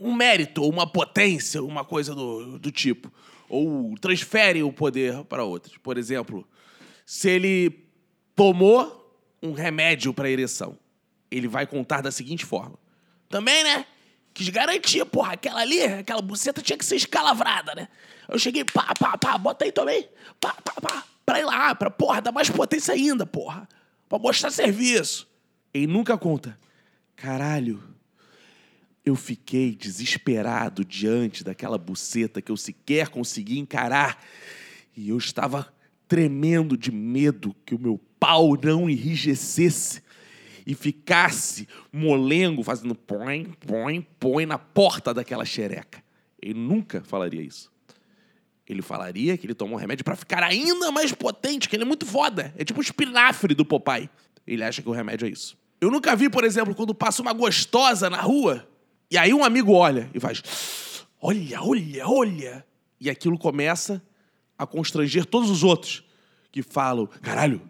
um 0.00 0.12
mérito, 0.12 0.62
uma 0.62 0.86
potência, 0.86 1.62
uma 1.62 1.84
coisa 1.84 2.14
do, 2.14 2.58
do 2.58 2.70
tipo. 2.70 3.12
Ou 3.48 3.96
transferem 3.98 4.62
o 4.62 4.72
poder 4.72 5.24
para 5.24 5.44
outros. 5.44 5.76
Por 5.78 5.96
exemplo, 5.96 6.46
se 7.04 7.28
ele 7.28 7.84
tomou 8.34 8.94
um 9.42 9.52
remédio 9.52 10.12
para 10.12 10.30
ereção, 10.30 10.78
ele 11.30 11.48
vai 11.48 11.66
contar 11.66 12.00
da 12.00 12.10
seguinte 12.10 12.44
forma. 12.44 12.78
Também, 13.28 13.62
né? 13.62 13.86
Quis 14.34 14.48
garantir, 14.50 15.04
porra, 15.06 15.32
aquela 15.32 15.60
ali, 15.60 15.82
aquela 15.82 16.22
buceta 16.22 16.62
tinha 16.62 16.78
que 16.78 16.84
ser 16.84 16.96
escalavrada, 16.96 17.74
né? 17.74 17.88
Eu 18.28 18.38
cheguei, 18.38 18.64
pá, 18.64 18.92
pá, 18.98 19.16
pá, 19.16 19.36
bota 19.38 19.64
aí 19.64 19.72
também, 19.72 20.08
pá, 20.40 20.54
pá, 20.62 20.74
pá, 20.80 21.04
pra 21.24 21.40
ir 21.40 21.44
lá, 21.44 21.74
pra, 21.74 21.90
porra, 21.90 22.20
dar 22.20 22.32
mais 22.32 22.48
potência 22.48 22.94
ainda, 22.94 23.26
porra. 23.26 23.68
Pra 24.08 24.18
mostrar 24.18 24.50
serviço. 24.50 25.28
Ele 25.74 25.86
nunca 25.86 26.16
conta. 26.16 26.56
Caralho, 27.16 27.82
Eu 29.04 29.16
fiquei 29.16 29.74
desesperado 29.74 30.84
diante 30.84 31.42
daquela 31.42 31.78
buceta 31.78 32.42
que 32.42 32.52
eu 32.52 32.56
sequer 32.56 33.08
conseguia 33.08 33.58
encarar. 33.58 34.22
E 34.96 35.08
eu 35.08 35.16
estava 35.16 35.72
tremendo 36.06 36.76
de 36.76 36.92
medo 36.92 37.54
que 37.64 37.74
o 37.74 37.78
meu 37.78 37.98
pau 38.20 38.56
não 38.62 38.88
enrijecesse 38.88 40.02
e 40.68 40.74
ficasse 40.74 41.66
molengo, 41.90 42.62
fazendo 42.62 42.94
põe, 42.94 43.46
põe, 43.66 44.06
põe 44.20 44.44
na 44.44 44.58
porta 44.58 45.14
daquela 45.14 45.42
xereca. 45.42 46.04
Ele 46.42 46.60
nunca 46.60 47.02
falaria 47.02 47.40
isso. 47.40 47.72
Ele 48.68 48.82
falaria 48.82 49.38
que 49.38 49.46
ele 49.46 49.54
tomou 49.54 49.78
um 49.78 49.80
remédio 49.80 50.04
para 50.04 50.14
ficar 50.14 50.42
ainda 50.42 50.92
mais 50.92 51.10
potente, 51.10 51.70
que 51.70 51.74
ele 51.74 51.84
é 51.84 51.86
muito 51.86 52.04
foda. 52.04 52.52
É 52.54 52.66
tipo 52.66 52.80
o 52.80 52.82
espinafre 52.82 53.54
do 53.54 53.64
Popeye. 53.64 54.10
Ele 54.46 54.62
acha 54.62 54.82
que 54.82 54.88
o 54.90 54.92
remédio 54.92 55.26
é 55.26 55.30
isso. 55.30 55.56
Eu 55.80 55.90
nunca 55.90 56.14
vi, 56.14 56.28
por 56.28 56.44
exemplo, 56.44 56.74
quando 56.74 56.94
passa 56.94 57.22
uma 57.22 57.32
gostosa 57.32 58.10
na 58.10 58.20
rua, 58.20 58.68
e 59.10 59.16
aí 59.16 59.32
um 59.32 59.42
amigo 59.42 59.72
olha 59.72 60.10
e 60.12 60.20
faz: 60.20 60.42
Olha, 61.18 61.62
olha, 61.62 62.06
olha. 62.06 62.66
E 63.00 63.08
aquilo 63.08 63.38
começa 63.38 64.02
a 64.58 64.66
constranger 64.66 65.24
todos 65.24 65.48
os 65.48 65.64
outros 65.64 66.04
que 66.52 66.62
falam: 66.62 67.06
Caralho, 67.22 67.62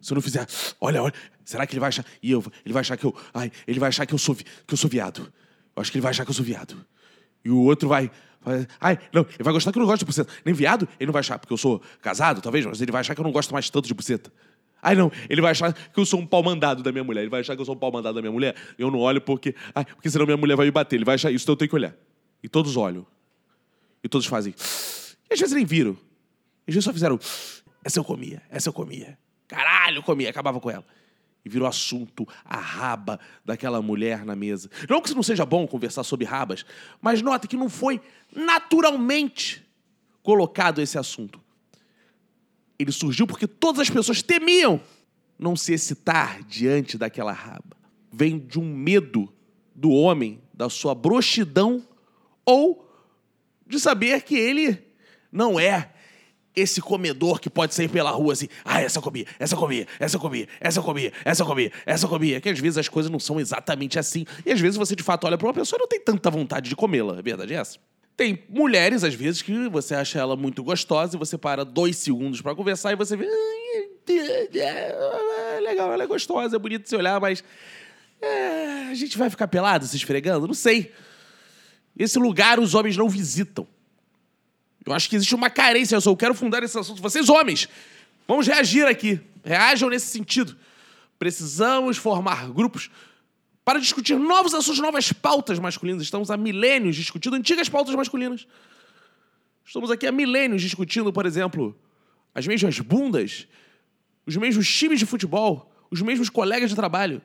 se 0.00 0.12
eu 0.12 0.14
não 0.14 0.22
fizer, 0.22 0.46
olha, 0.80 1.02
olha, 1.02 1.14
será 1.46 1.66
que 1.66 1.72
ele 1.72 1.80
vai 1.80 1.88
achar? 1.88 2.04
E 2.22 2.30
eu, 2.30 2.44
ele 2.64 2.74
vai 2.74 2.80
achar 2.80 2.96
que 2.96 3.06
eu, 3.06 3.16
ai, 3.32 3.50
ele 3.66 3.78
vai 3.78 3.88
achar 3.88 4.04
que 4.04 4.12
eu 4.12 4.18
sou, 4.18 4.34
que 4.34 4.74
eu 4.74 4.76
sou 4.76 4.90
viado. 4.90 5.32
Eu 5.74 5.80
acho 5.80 5.90
que 5.90 5.96
ele 5.96 6.02
vai 6.02 6.10
achar 6.10 6.24
que 6.24 6.30
eu 6.30 6.34
sou 6.34 6.44
viado. 6.44 6.76
E 7.44 7.50
o 7.50 7.58
outro 7.62 7.88
vai, 7.88 8.10
vai 8.42 8.66
ai, 8.80 8.98
não, 9.12 9.22
ele 9.22 9.44
vai 9.44 9.52
gostar 9.52 9.70
que 9.70 9.78
eu 9.78 9.80
não 9.80 9.86
gosto 9.86 10.00
de 10.00 10.06
buceta. 10.06 10.30
Nem 10.44 10.52
viado, 10.52 10.88
ele 10.98 11.06
não 11.06 11.12
vai 11.12 11.20
achar 11.20 11.38
porque 11.38 11.52
eu 11.52 11.56
sou 11.56 11.80
casado, 12.02 12.42
talvez, 12.42 12.66
mas 12.66 12.82
ele 12.82 12.90
vai 12.90 13.00
achar 13.00 13.14
que 13.14 13.20
eu 13.20 13.24
não 13.24 13.32
gosto 13.32 13.52
mais 13.54 13.70
tanto 13.70 13.86
de 13.86 13.94
buceta. 13.94 14.32
Ai, 14.82 14.94
não, 14.94 15.10
ele 15.30 15.40
vai 15.40 15.52
achar 15.52 15.72
que 15.72 15.98
eu 15.98 16.04
sou 16.04 16.20
um 16.20 16.26
pau 16.26 16.42
mandado 16.42 16.82
da 16.82 16.92
minha 16.92 17.04
mulher. 17.04 17.22
Ele 17.22 17.30
vai 17.30 17.40
achar 17.40 17.54
que 17.54 17.62
eu 17.62 17.64
sou 17.64 17.74
um 17.74 17.78
pau 17.78 17.90
mandado 17.90 18.14
da 18.14 18.20
minha 18.20 18.32
mulher. 18.32 18.54
Eu 18.78 18.90
não 18.90 18.98
olho 18.98 19.20
porque, 19.20 19.54
ai, 19.74 19.84
porque 19.84 20.10
senão 20.10 20.26
minha 20.26 20.36
mulher 20.36 20.56
vai 20.56 20.66
me 20.66 20.72
bater. 20.72 20.96
Ele 20.96 21.04
vai 21.04 21.14
achar 21.14 21.30
isso, 21.30 21.44
então 21.44 21.52
eu 21.52 21.56
tenho 21.56 21.68
que 21.68 21.74
olhar. 21.74 21.94
E 22.42 22.48
todos 22.48 22.76
olham. 22.76 23.06
E 24.02 24.08
todos 24.08 24.26
fazem. 24.26 24.54
E 25.28 25.34
às 25.34 25.40
vezes 25.40 25.54
nem 25.54 25.64
viram. 25.64 25.96
Às 26.66 26.74
vezes 26.74 26.84
só 26.84 26.92
fizeram. 26.92 27.18
Essa 27.84 28.00
eu 28.00 28.04
comia, 28.04 28.42
essa 28.50 28.68
eu 28.68 28.72
comia. 28.72 29.16
Caralho, 29.46 29.98
eu 29.98 30.02
comia, 30.02 30.28
acabava 30.28 30.60
com 30.60 30.70
ela. 30.70 30.84
E 31.46 31.48
virou 31.48 31.68
assunto 31.68 32.26
a 32.44 32.56
raba 32.56 33.20
daquela 33.44 33.80
mulher 33.80 34.24
na 34.24 34.34
mesa. 34.34 34.68
Não 34.90 35.00
que 35.00 35.06
isso 35.06 35.14
não 35.14 35.22
seja 35.22 35.46
bom 35.46 35.64
conversar 35.64 36.02
sobre 36.02 36.26
rabas, 36.26 36.66
mas 37.00 37.22
nota 37.22 37.46
que 37.46 37.56
não 37.56 37.68
foi 37.68 38.00
naturalmente 38.34 39.64
colocado 40.24 40.82
esse 40.82 40.98
assunto. 40.98 41.40
Ele 42.76 42.90
surgiu 42.90 43.28
porque 43.28 43.46
todas 43.46 43.82
as 43.82 43.88
pessoas 43.88 44.22
temiam 44.22 44.80
não 45.38 45.54
se 45.54 45.72
excitar 45.72 46.42
diante 46.42 46.98
daquela 46.98 47.30
raba. 47.30 47.76
Vem 48.10 48.40
de 48.40 48.58
um 48.58 48.74
medo 48.74 49.32
do 49.72 49.90
homem, 49.90 50.42
da 50.52 50.68
sua 50.68 50.96
broxidão, 50.96 51.86
ou 52.44 52.92
de 53.64 53.78
saber 53.78 54.22
que 54.22 54.34
ele 54.34 54.84
não 55.30 55.60
é 55.60 55.92
esse 56.56 56.80
comedor 56.80 57.38
que 57.38 57.50
pode 57.50 57.74
sair 57.74 57.88
pela 57.88 58.10
rua 58.10 58.32
assim, 58.32 58.48
ah, 58.64 58.80
essa 58.80 58.98
eu 58.98 59.02
comia, 59.02 59.26
essa 59.38 59.54
eu 59.54 59.58
comia, 59.58 59.86
essa 60.00 60.16
eu 60.16 60.20
comia, 60.20 60.48
essa 60.58 60.78
eu 60.78 60.82
comia, 60.82 61.12
essa 61.24 61.42
eu 61.42 61.46
comia, 61.46 61.72
essa 61.84 62.04
eu 62.06 62.08
comia. 62.08 62.40
Que 62.40 62.48
às 62.48 62.58
vezes 62.58 62.78
as 62.78 62.88
coisas 62.88 63.12
não 63.12 63.20
são 63.20 63.38
exatamente 63.38 63.98
assim. 63.98 64.24
E 64.44 64.50
às 64.50 64.58
vezes 64.58 64.76
você 64.76 64.96
de 64.96 65.02
fato 65.02 65.26
olha 65.26 65.36
para 65.36 65.46
uma 65.46 65.52
pessoa 65.52 65.78
e 65.78 65.80
não 65.80 65.86
tem 65.86 66.00
tanta 66.00 66.30
vontade 66.30 66.70
de 66.70 66.74
comê-la. 66.74 67.18
A 67.18 67.22
verdade 67.22 67.52
é 67.52 67.58
essa. 67.58 67.78
Tem 68.16 68.42
mulheres, 68.48 69.04
às 69.04 69.12
vezes, 69.12 69.42
que 69.42 69.68
você 69.68 69.94
acha 69.94 70.18
ela 70.18 70.34
muito 70.34 70.64
gostosa 70.64 71.14
e 71.14 71.18
você 71.18 71.36
para 71.36 71.64
dois 71.66 71.96
segundos 71.98 72.40
para 72.40 72.54
conversar 72.54 72.92
e 72.92 72.96
você 72.96 73.14
vê. 73.14 73.28
É 74.08 75.60
legal, 75.60 75.92
ela 75.92 76.02
é 76.02 76.06
gostosa, 76.06 76.56
é 76.56 76.58
bonito 76.58 76.84
de 76.84 76.88
se 76.88 76.96
olhar, 76.96 77.20
mas. 77.20 77.44
É, 78.22 78.86
a 78.90 78.94
gente 78.94 79.18
vai 79.18 79.28
ficar 79.28 79.46
pelado 79.46 79.84
se 79.84 79.96
esfregando? 79.96 80.46
Não 80.46 80.54
sei. 80.54 80.90
Esse 81.98 82.18
lugar 82.18 82.58
os 82.58 82.74
homens 82.74 82.96
não 82.96 83.08
visitam. 83.10 83.68
Eu 84.86 84.92
acho 84.92 85.10
que 85.10 85.16
existe 85.16 85.34
uma 85.34 85.50
carência. 85.50 85.96
Eu 85.96 86.00
só 86.00 86.14
quero 86.14 86.32
fundar 86.32 86.62
esse 86.62 86.78
assunto. 86.78 87.02
Vocês, 87.02 87.28
homens, 87.28 87.68
vamos 88.26 88.46
reagir 88.46 88.86
aqui. 88.86 89.20
Reajam 89.44 89.90
nesse 89.90 90.06
sentido. 90.06 90.56
Precisamos 91.18 91.96
formar 91.96 92.48
grupos 92.50 92.88
para 93.64 93.80
discutir 93.80 94.16
novos 94.16 94.54
assuntos, 94.54 94.78
novas 94.78 95.12
pautas 95.12 95.58
masculinas. 95.58 96.02
Estamos 96.02 96.30
há 96.30 96.36
milênios 96.36 96.94
discutindo 96.94 97.34
antigas 97.34 97.68
pautas 97.68 97.94
masculinas. 97.96 98.46
Estamos 99.64 99.90
aqui 99.90 100.06
há 100.06 100.12
milênios 100.12 100.62
discutindo, 100.62 101.12
por 101.12 101.26
exemplo, 101.26 101.76
as 102.32 102.46
mesmas 102.46 102.78
bundas, 102.78 103.48
os 104.24 104.36
mesmos 104.36 104.72
times 104.72 105.00
de 105.00 105.06
futebol, 105.06 105.72
os 105.90 106.00
mesmos 106.00 106.30
colegas 106.30 106.70
de 106.70 106.76
trabalho. 106.76 107.20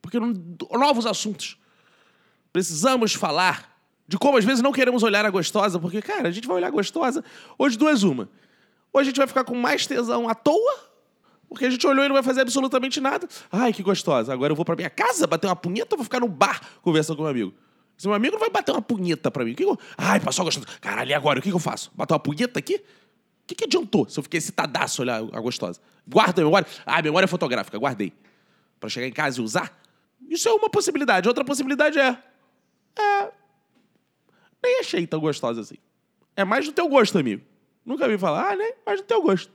Porque 0.00 0.18
novos 0.20 1.06
assuntos. 1.06 1.58
Precisamos 2.52 3.14
falar 3.14 3.77
de 4.08 4.16
como 4.18 4.38
às 4.38 4.44
vezes 4.44 4.62
não 4.62 4.72
queremos 4.72 5.02
olhar 5.02 5.26
a 5.26 5.30
gostosa, 5.30 5.78
porque, 5.78 6.00
cara, 6.00 6.28
a 6.28 6.30
gente 6.30 6.48
vai 6.48 6.56
olhar 6.56 6.68
a 6.68 6.70
gostosa. 6.70 7.22
Hoje, 7.58 7.76
duas 7.76 8.02
uma. 8.02 8.28
Ou 8.90 9.00
a 9.00 9.04
gente 9.04 9.18
vai 9.18 9.26
ficar 9.26 9.44
com 9.44 9.54
mais 9.54 9.86
tesão 9.86 10.26
à 10.26 10.34
toa, 10.34 10.78
porque 11.46 11.66
a 11.66 11.70
gente 11.70 11.86
olhou 11.86 12.02
e 12.02 12.08
não 12.08 12.14
vai 12.14 12.22
fazer 12.22 12.40
absolutamente 12.40 13.00
nada. 13.00 13.28
Ai, 13.52 13.70
que 13.70 13.82
gostosa. 13.82 14.32
Agora 14.32 14.50
eu 14.50 14.56
vou 14.56 14.64
pra 14.64 14.74
minha 14.74 14.88
casa 14.88 15.26
bater 15.26 15.46
uma 15.46 15.54
punheta 15.54 15.94
ou 15.94 15.98
vou 15.98 16.04
ficar 16.04 16.20
no 16.20 16.28
bar 16.28 16.58
conversando 16.80 17.16
com 17.16 17.22
meu 17.22 17.30
amigo? 17.30 17.54
Se 17.98 18.06
meu 18.06 18.14
amigo 18.14 18.32
não 18.32 18.40
vai 18.40 18.48
bater 18.48 18.72
uma 18.72 18.80
punheta 18.80 19.30
pra 19.30 19.44
mim. 19.44 19.54
Que 19.54 19.64
eu... 19.64 19.78
Ai, 19.96 20.20
passou 20.20 20.42
gostosa. 20.42 20.66
Caralho, 20.80 21.10
e 21.10 21.14
agora? 21.14 21.38
O 21.38 21.42
que 21.42 21.50
eu 21.50 21.58
faço? 21.58 21.90
Bater 21.94 22.14
uma 22.14 22.20
punheta 22.20 22.58
aqui? 22.58 22.76
O 22.76 23.46
que, 23.46 23.54
que 23.54 23.64
adiantou 23.64 24.08
se 24.08 24.18
eu 24.18 24.22
fiquei 24.22 24.38
excitadaço 24.38 25.02
olhar 25.02 25.16
a 25.16 25.40
gostosa? 25.40 25.80
Guarda 26.06 26.40
a 26.40 26.44
memória. 26.44 26.66
Ah, 26.86 27.02
memória 27.02 27.28
fotográfica, 27.28 27.76
guardei. 27.78 28.12
Pra 28.80 28.88
chegar 28.88 29.06
em 29.06 29.12
casa 29.12 29.40
e 29.40 29.44
usar? 29.44 29.78
Isso 30.30 30.48
é 30.48 30.52
uma 30.52 30.70
possibilidade. 30.70 31.28
Outra 31.28 31.44
possibilidade 31.44 31.98
é. 31.98 32.16
É. 32.98 33.32
Nem 34.62 34.80
achei 34.80 35.06
tão 35.06 35.20
gostosa 35.20 35.60
assim. 35.60 35.76
É 36.36 36.44
mais 36.44 36.66
do 36.66 36.72
teu 36.72 36.88
gosto, 36.88 37.18
amigo. 37.18 37.42
Nunca 37.84 38.08
vi 38.08 38.18
falar, 38.18 38.52
ah, 38.52 38.56
né? 38.56 38.72
Mais 38.86 39.00
do 39.00 39.06
teu 39.06 39.22
gosto. 39.22 39.50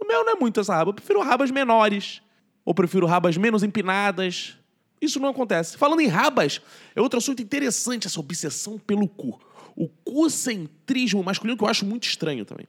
O 0.00 0.06
meu 0.06 0.24
não 0.24 0.32
é 0.32 0.36
muito 0.36 0.60
essa 0.60 0.74
raba. 0.74 0.90
Eu 0.90 0.94
prefiro 0.94 1.22
rabas 1.22 1.50
menores. 1.50 2.22
Ou 2.64 2.74
prefiro 2.74 3.06
rabas 3.06 3.36
menos 3.36 3.62
empinadas. 3.62 4.56
Isso 5.00 5.20
não 5.20 5.28
acontece. 5.28 5.76
Falando 5.76 6.00
em 6.00 6.08
rabas, 6.08 6.60
é 6.94 7.00
outro 7.00 7.18
assunto 7.18 7.40
interessante 7.40 8.06
essa 8.06 8.18
obsessão 8.18 8.78
pelo 8.78 9.08
cu. 9.08 9.40
O 9.74 9.88
cu-centrismo 9.88 11.22
masculino 11.22 11.56
que 11.56 11.64
eu 11.64 11.68
acho 11.68 11.84
muito 11.84 12.04
estranho 12.04 12.44
também. 12.44 12.66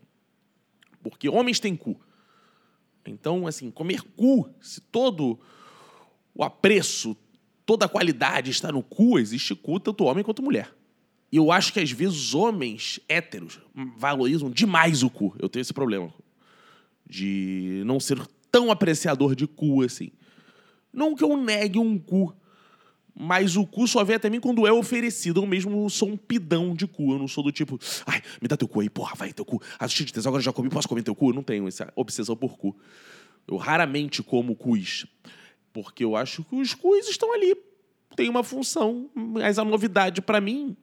Porque 1.01 1.29
homens 1.29 1.60
têm 1.60 1.75
cu. 1.75 2.00
Então, 3.06 3.48
assim, 3.48 3.72
comer 3.72 4.01
cu, 4.01 4.50
se 4.60 4.82
todo 4.82 5.39
o 6.36 6.44
apreço, 6.44 7.15
toda 7.65 7.86
a 7.86 7.89
qualidade 7.89 8.51
está 8.51 8.72
no 8.72 8.84
cu, 8.84 9.17
existe 9.17 9.56
cu 9.56 9.79
tanto 9.79 10.03
homem 10.03 10.24
quanto 10.24 10.44
mulher. 10.44 10.76
E 11.31 11.38
eu 11.38 11.51
acho 11.51 11.74
que 11.74 11.79
às 11.79 11.91
vezes 11.91 12.15
os 12.15 12.36
homens 12.36 13.00
héteros 13.07 13.60
valorizam 13.98 14.50
demais 14.50 15.03
o 15.03 15.10
cu. 15.10 15.36
Eu 15.39 15.50
tenho 15.50 15.62
esse 15.62 15.74
problema 15.74 16.13
de 17.10 17.84
não 17.86 18.00
ser 18.00 18.19
tão 18.51 18.72
apreciador 18.72 19.36
de 19.36 19.48
cu 19.48 19.84
assim. 19.84 20.12
Não 20.91 21.15
que 21.15 21.24
eu 21.24 21.36
negue 21.38 21.77
um 21.77 21.98
cu, 21.98 22.36
mas 23.13 23.57
o 23.57 23.65
cu 23.65 23.88
só 23.88 24.03
vem 24.03 24.15
até 24.15 24.29
mim 24.29 24.39
quando 24.39 24.65
é 24.65 24.72
oferecido. 24.72 25.41
Eu 25.41 25.46
mesmo 25.46 25.89
sou 25.89 26.10
um 26.10 26.17
pidão 26.17 26.74
de 26.74 26.88
cu. 26.88 27.12
Eu 27.12 27.19
não 27.19 27.27
sou 27.27 27.43
do 27.43 27.51
tipo, 27.51 27.79
ai, 28.05 28.22
me 28.41 28.48
dá 28.48 28.55
teu 28.55 28.67
cu 28.67 28.79
aí, 28.79 28.89
porra, 28.89 29.15
vai, 29.15 29.34
teu 29.34 29.43
cu. 29.43 29.62
Assisti 29.77 30.05
de 30.05 30.13
tesão, 30.13 30.29
agora 30.29 30.43
já 30.43 30.53
comi, 30.53 30.69
posso 30.69 30.88
comer 30.88 31.03
teu 31.03 31.15
cu? 31.15 31.31
Eu 31.31 31.34
não 31.34 31.43
tenho 31.43 31.67
essa 31.67 31.91
obsessão 31.96 32.36
por 32.36 32.57
cu. 32.57 32.75
Eu 33.48 33.57
raramente 33.57 34.24
como 34.24 34.55
cus, 34.55 35.05
porque 35.74 36.03
eu 36.03 36.15
acho 36.15 36.43
que 36.43 36.55
os 36.55 36.74
cus 36.74 37.07
estão 37.07 37.34
ali. 37.34 37.55
Tem 38.15 38.29
uma 38.29 38.43
função, 38.43 39.10
mas 39.13 39.60
a 39.60 39.63
novidade 39.63 40.22
para 40.22 40.41
mim 40.41 40.75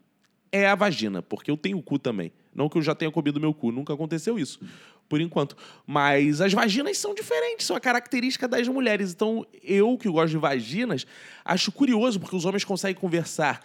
é 0.56 0.68
a 0.68 0.76
vagina, 0.76 1.20
porque 1.20 1.50
eu 1.50 1.56
tenho 1.56 1.82
cu 1.82 1.98
também. 1.98 2.32
Não 2.54 2.68
que 2.68 2.78
eu 2.78 2.82
já 2.82 2.94
tenha 2.94 3.10
comido 3.10 3.40
meu 3.40 3.52
cu, 3.52 3.72
nunca 3.72 3.92
aconteceu 3.92 4.38
isso 4.38 4.60
por 5.08 5.20
enquanto. 5.20 5.56
Mas 5.84 6.40
as 6.40 6.52
vaginas 6.52 6.96
são 6.96 7.12
diferentes, 7.12 7.66
são 7.66 7.76
a 7.76 7.80
característica 7.80 8.46
das 8.46 8.68
mulheres. 8.68 9.12
Então, 9.12 9.44
eu 9.62 9.98
que 9.98 10.08
gosto 10.08 10.30
de 10.30 10.38
vaginas, 10.38 11.06
acho 11.44 11.72
curioso, 11.72 12.20
porque 12.20 12.36
os 12.36 12.44
homens 12.44 12.64
conseguem 12.64 13.00
conversar 13.00 13.62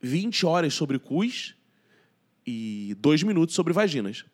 20 0.00 0.46
horas 0.46 0.72
sobre 0.72 1.00
cus 1.00 1.56
e 2.46 2.96
2 3.00 3.24
minutos 3.24 3.54
sobre 3.54 3.72
vaginas. 3.72 4.24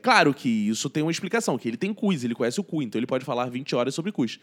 Claro 0.00 0.32
que 0.32 0.48
isso 0.48 0.88
tem 0.88 1.02
uma 1.02 1.10
explicação, 1.10 1.58
que 1.58 1.66
ele 1.66 1.76
tem 1.76 1.92
cus, 1.92 2.22
ele 2.22 2.34
conhece 2.34 2.60
o 2.60 2.64
cu, 2.64 2.82
então 2.82 3.00
ele 3.00 3.06
pode 3.06 3.24
falar 3.24 3.46
20 3.46 3.74
horas 3.74 3.94
sobre 3.96 4.12
cus. 4.12 4.38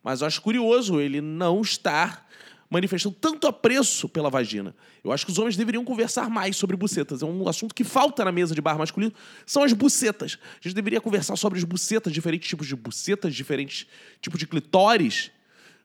Mas 0.00 0.20
eu 0.20 0.28
acho 0.28 0.40
curioso 0.40 1.00
ele 1.00 1.20
não 1.20 1.60
estar 1.60 2.28
manifestando 2.72 3.14
tanto 3.20 3.46
apreço 3.46 4.08
pela 4.08 4.30
vagina. 4.30 4.74
Eu 5.04 5.12
acho 5.12 5.26
que 5.26 5.30
os 5.30 5.38
homens 5.38 5.58
deveriam 5.58 5.84
conversar 5.84 6.30
mais 6.30 6.56
sobre 6.56 6.74
bucetas. 6.74 7.20
É 7.20 7.26
um 7.26 7.46
assunto 7.46 7.74
que 7.74 7.84
falta 7.84 8.24
na 8.24 8.32
mesa 8.32 8.54
de 8.54 8.62
bar 8.62 8.78
masculino, 8.78 9.12
são 9.44 9.62
as 9.62 9.74
bucetas. 9.74 10.38
A 10.54 10.66
gente 10.66 10.74
deveria 10.74 10.98
conversar 10.98 11.36
sobre 11.36 11.58
as 11.58 11.64
bucetas, 11.64 12.10
diferentes 12.14 12.48
tipos 12.48 12.66
de 12.66 12.74
bucetas, 12.74 13.34
diferentes 13.34 13.86
tipos 14.22 14.40
de 14.40 14.46
clitóris, 14.46 15.30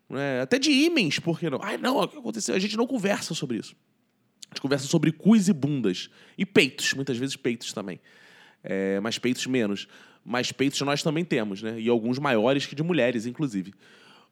né? 0.10 0.40
até 0.40 0.58
de 0.58 0.72
ímens, 0.72 1.20
por 1.20 1.38
que 1.38 1.50
não? 1.50 1.60
Ai, 1.62 1.78
não, 1.78 1.98
o 1.98 2.08
que 2.08 2.18
aconteceu? 2.18 2.56
A 2.56 2.60
gente 2.60 2.78
não 2.78 2.88
conversa 2.88 3.34
sobre 3.34 3.58
isso. 3.58 3.76
A 4.46 4.54
gente 4.54 4.62
conversa 4.62 4.88
sobre 4.88 5.12
cus 5.12 5.50
e 5.50 5.54
bundas. 5.54 6.10
E 6.38 6.46
peitos, 6.46 6.94
muitas 6.94 7.18
vezes 7.18 7.36
peitos 7.36 7.74
também. 7.74 8.00
É, 8.64 8.98
mas 9.02 9.20
peitos 9.20 9.46
menos. 9.46 9.90
Mas 10.24 10.54
peitos 10.54 10.80
nós 10.80 11.04
também 11.04 11.26
temos, 11.26 11.62
né? 11.62 11.78
E 11.78 11.90
alguns 11.90 12.18
maiores 12.18 12.66
que 12.66 12.76
de 12.76 12.82
mulheres, 12.82 13.26
inclusive. 13.26 13.74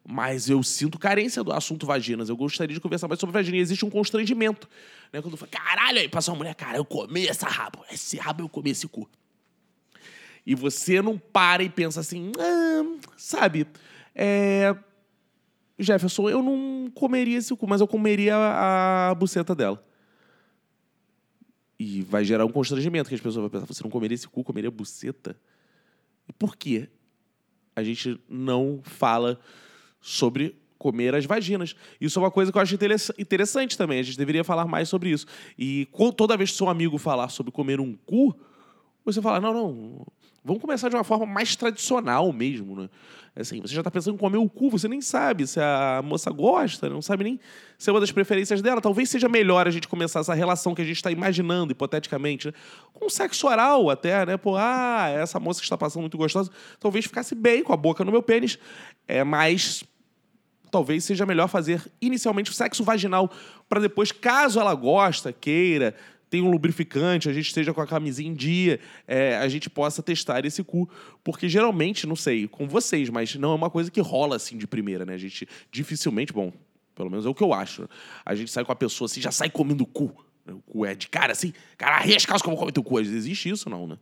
Mas 0.08 0.50
eu 0.50 0.62
sinto 0.62 1.00
carência 1.00 1.44
do 1.44 1.52
assunto 1.52 1.86
vaginas. 1.86 2.30
Eu 2.30 2.38
gostaria 2.38 2.76
de 2.76 2.80
conversar 2.80 3.08
mais 3.08 3.20
sobre 3.20 3.34
vagina. 3.34 3.58
E 3.58 3.60
existe 3.60 3.84
um 3.84 3.90
constrangimento. 3.90 4.70
Né? 5.12 5.22
Quando 5.22 5.36
fala, 5.36 5.50
caralho, 5.50 6.00
aí 6.00 6.08
passa 6.08 6.32
uma 6.32 6.38
mulher, 6.38 6.54
cara, 6.54 6.78
eu 6.78 6.86
comi 6.86 7.28
essa 7.28 7.48
rabo. 7.48 7.84
Esse 7.92 8.18
rabo 8.18 8.44
eu 8.44 8.50
comi 8.50 8.70
esse 8.70 8.88
cu. 8.88 9.10
E 10.46 10.54
você 10.54 11.02
não 11.02 11.18
para 11.18 11.64
e 11.64 11.70
pensa 11.70 12.00
assim, 12.00 12.32
ah, 12.38 13.00
sabe, 13.18 13.66
é... 14.14 14.76
Jefferson, 15.78 16.30
eu 16.30 16.42
não 16.42 16.90
comeria 16.94 17.38
esse 17.38 17.54
cu, 17.56 17.68
mas 17.68 17.82
eu 17.82 17.88
comeria 17.88 18.36
a, 18.38 19.14
buceta 19.16 19.54
dela. 19.54 19.84
E 21.78 22.02
vai 22.04 22.24
gerar 22.24 22.46
um 22.46 22.52
constrangimento, 22.52 23.10
que 23.10 23.16
as 23.16 23.20
pessoas 23.20 23.42
vão 23.42 23.50
pensar, 23.50 23.66
você 23.66 23.84
não 23.84 23.90
comeria 23.90 24.16
esse 24.16 24.28
cu, 24.28 24.44
comeria 24.44 24.70
a 24.70 24.72
buceta? 24.72 25.36
E 26.30 26.32
por 26.32 26.56
quê? 26.56 26.88
A 27.76 27.84
gente 27.84 28.18
não 28.30 28.80
fala 28.84 29.38
sobre 30.06 30.56
comer 30.78 31.16
as 31.16 31.26
vaginas. 31.26 31.76
Isso 32.00 32.20
é 32.20 32.22
uma 32.22 32.30
coisa 32.30 32.52
que 32.52 32.58
eu 32.60 32.62
acho 32.62 32.76
interessante 33.18 33.76
também. 33.76 34.00
A 34.00 34.04
gente 34.04 34.20
deveria 34.20 34.44
falar 34.44 34.68
mais 34.68 34.88
sobre 34.88 35.10
isso. 35.10 35.26
E 35.58 35.88
toda 36.16 36.38
vez 36.38 36.52
que 36.52 36.58
seu 36.58 36.70
amigo 36.70 37.00
falar 37.00 37.30
sobre 37.30 37.52
comer 37.52 37.80
um 37.80 37.96
cu, 38.06 38.36
você 39.04 39.20
fala, 39.20 39.42
não, 39.42 39.52
não, 39.52 40.06
vamos 40.44 40.62
começar 40.62 40.88
de 40.90 40.96
uma 40.96 41.04
forma 41.04 41.26
mais 41.26 41.56
tradicional 41.56 42.32
mesmo, 42.32 42.76
né? 42.76 42.90
Assim, 43.36 43.60
você 43.60 43.74
já 43.74 43.82
está 43.82 43.90
pensando 43.90 44.14
em 44.14 44.18
comer 44.18 44.38
o 44.38 44.48
cu, 44.48 44.70
você 44.70 44.88
nem 44.88 45.02
sabe 45.02 45.46
se 45.48 45.60
a 45.60 46.02
moça 46.06 46.30
gosta, 46.30 46.88
não 46.88 47.02
sabe 47.02 47.24
nem 47.24 47.40
se 47.78 47.90
é 47.90 47.94
uma 47.94 48.00
das 48.00 48.12
preferências 48.12 48.62
dela. 48.62 48.80
Talvez 48.80 49.10
seja 49.10 49.28
melhor 49.28 49.68
a 49.68 49.72
gente 49.72 49.88
começar 49.88 50.20
essa 50.20 50.36
relação 50.36 50.76
que 50.76 50.84
a 50.84 50.86
gente 50.86 50.98
está 50.98 51.12
imaginando, 51.12 51.72
hipoteticamente, 51.72 52.48
né? 52.48 52.54
com 52.94 53.10
sexo 53.10 53.48
oral 53.48 53.90
até, 53.90 54.24
né? 54.24 54.38
Pô, 54.38 54.56
ah, 54.56 55.08
essa 55.10 55.40
moça 55.40 55.60
que 55.60 55.66
está 55.66 55.78
passando 55.78 56.02
muito 56.02 56.18
gostosa, 56.18 56.52
talvez 56.80 57.06
ficasse 57.06 57.34
bem 57.34 57.64
com 57.64 57.74
a 57.74 57.78
boca 57.78 58.06
no 58.06 58.12
meu 58.12 58.22
pênis. 58.22 58.60
É, 59.08 59.24
mas 59.24 59.84
talvez 60.72 61.04
seja 61.04 61.26
melhor 61.26 61.48
fazer 61.48 61.82
inicialmente 62.02 62.52
o 62.52 62.54
sexo 62.54 62.84
vaginal 62.84 63.32
para 63.68 63.82
depois, 63.82 64.12
caso 64.12 64.60
ela 64.60 64.74
gosta, 64.74 65.34
queira, 65.34 65.96
tem 66.30 66.42
um 66.42 66.50
lubrificante, 66.50 67.30
a 67.30 67.34
gente 67.34 67.48
esteja 67.48 67.74
com 67.74 67.82
a 67.82 67.88
camisinha 67.88 68.30
em 68.30 68.34
dia, 68.34 68.80
é, 69.08 69.38
a 69.38 69.48
gente 69.48 69.70
possa 69.70 70.04
testar 70.04 70.46
esse 70.46 70.64
cu. 70.64 70.90
Porque 71.24 71.48
geralmente, 71.48 72.06
não 72.06 72.16
sei, 72.16 72.48
com 72.48 72.68
vocês, 72.68 73.10
mas 73.10 73.36
não 73.36 73.52
é 73.52 73.56
uma 73.56 73.70
coisa 73.70 73.90
que 73.90 74.02
rola 74.02 74.36
assim 74.36 74.58
de 74.58 74.68
primeira, 74.68 75.06
né? 75.06 75.14
A 75.14 75.18
gente 75.18 75.48
dificilmente, 75.72 76.34
bom, 76.34 76.52
pelo 76.94 77.10
menos 77.10 77.26
é 77.26 77.30
o 77.30 77.34
que 77.34 77.44
eu 77.44 77.54
acho. 77.54 77.88
A 78.26 78.36
gente 78.36 78.52
sai 78.52 78.66
com 78.66 78.72
a 78.72 78.76
pessoa 78.76 79.06
assim, 79.06 79.22
já 79.22 79.32
sai 79.32 79.50
comendo 79.50 79.86
cu. 79.86 80.14
O 80.48 80.62
cu 80.62 80.86
é 80.86 80.94
de 80.94 81.08
cara 81.08 81.32
assim, 81.32 81.54
cara, 81.78 82.00
calças 82.00 82.42
que 82.42 82.48
eu 82.48 82.52
vou 82.52 82.58
comer 82.58 82.72
teu 82.72 82.84
cu. 82.84 83.00
Existe 83.00 83.50
isso, 83.50 83.70
não, 83.70 83.88
né? 83.88 83.98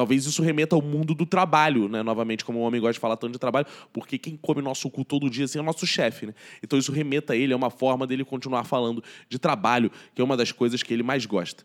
Talvez 0.00 0.24
isso 0.24 0.42
remeta 0.42 0.74
ao 0.74 0.80
mundo 0.80 1.14
do 1.14 1.26
trabalho, 1.26 1.86
né? 1.86 2.02
Novamente, 2.02 2.42
como 2.42 2.58
o 2.58 2.62
homem 2.62 2.80
gosta 2.80 2.94
de 2.94 2.98
falar 2.98 3.18
tanto 3.18 3.32
de 3.34 3.38
trabalho, 3.38 3.66
porque 3.92 4.16
quem 4.16 4.34
come 4.34 4.62
nosso 4.62 4.88
cu 4.88 5.04
todo 5.04 5.28
dia 5.28 5.44
assim 5.44 5.58
é 5.58 5.60
o 5.60 5.64
nosso 5.64 5.86
chefe, 5.86 6.24
né? 6.24 6.34
Então 6.62 6.78
isso 6.78 6.90
remeta 6.90 7.34
a 7.34 7.36
ele, 7.36 7.52
é 7.52 7.56
uma 7.56 7.68
forma 7.68 8.06
dele 8.06 8.24
continuar 8.24 8.64
falando 8.64 9.04
de 9.28 9.38
trabalho, 9.38 9.92
que 10.14 10.22
é 10.22 10.24
uma 10.24 10.38
das 10.38 10.52
coisas 10.52 10.82
que 10.82 10.94
ele 10.94 11.02
mais 11.02 11.26
gosta. 11.26 11.64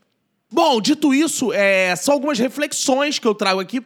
Bom, 0.52 0.82
dito 0.82 1.14
isso, 1.14 1.54
é, 1.54 1.96
são 1.96 2.14
algumas 2.14 2.38
reflexões 2.38 3.20
que 3.20 3.26
eu 3.26 3.34
trago 3.34 3.62
aqui 3.62 3.82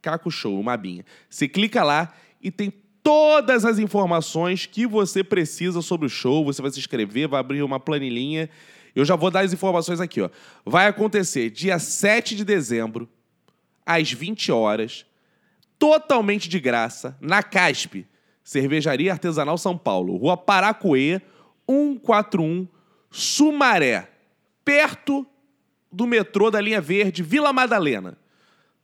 Caco 0.00 0.30
Show, 0.30 0.58
uma 0.60 0.74
abinha. 0.74 1.04
Você 1.30 1.48
clica 1.48 1.82
lá 1.82 2.12
e 2.40 2.50
tem 2.50 2.72
todas 3.02 3.64
as 3.64 3.78
informações 3.78 4.66
que 4.66 4.86
você 4.86 5.24
precisa 5.24 5.80
sobre 5.80 6.06
o 6.06 6.10
show. 6.10 6.44
Você 6.44 6.60
vai 6.60 6.70
se 6.70 6.78
inscrever, 6.78 7.28
vai 7.28 7.40
abrir 7.40 7.62
uma 7.62 7.80
planilhinha. 7.80 8.50
Eu 8.94 9.04
já 9.04 9.16
vou 9.16 9.30
dar 9.30 9.40
as 9.40 9.52
informações 9.52 10.00
aqui, 10.00 10.20
ó. 10.20 10.28
Vai 10.66 10.86
acontecer 10.86 11.50
dia 11.50 11.78
7 11.78 12.36
de 12.36 12.44
dezembro, 12.44 13.08
às 13.86 14.12
20 14.12 14.52
horas, 14.52 15.06
totalmente 15.78 16.48
de 16.48 16.60
graça, 16.60 17.16
na 17.20 17.42
CASP, 17.42 18.06
Cervejaria 18.44 19.12
Artesanal 19.12 19.56
São 19.56 19.76
Paulo, 19.78 20.16
Rua 20.16 20.36
Paracoê, 20.36 21.20
141, 21.68 22.66
Sumaré, 23.10 24.10
perto 24.64 25.26
do 25.90 26.06
metrô 26.06 26.50
da 26.50 26.60
linha 26.60 26.80
verde 26.80 27.22
Vila 27.22 27.52
Madalena, 27.52 28.18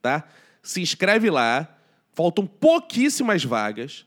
tá? 0.01 0.25
Se 0.63 0.81
inscreve 0.81 1.31
lá, 1.31 1.77
faltam 2.13 2.47
pouquíssimas 2.47 3.43
vagas, 3.43 4.07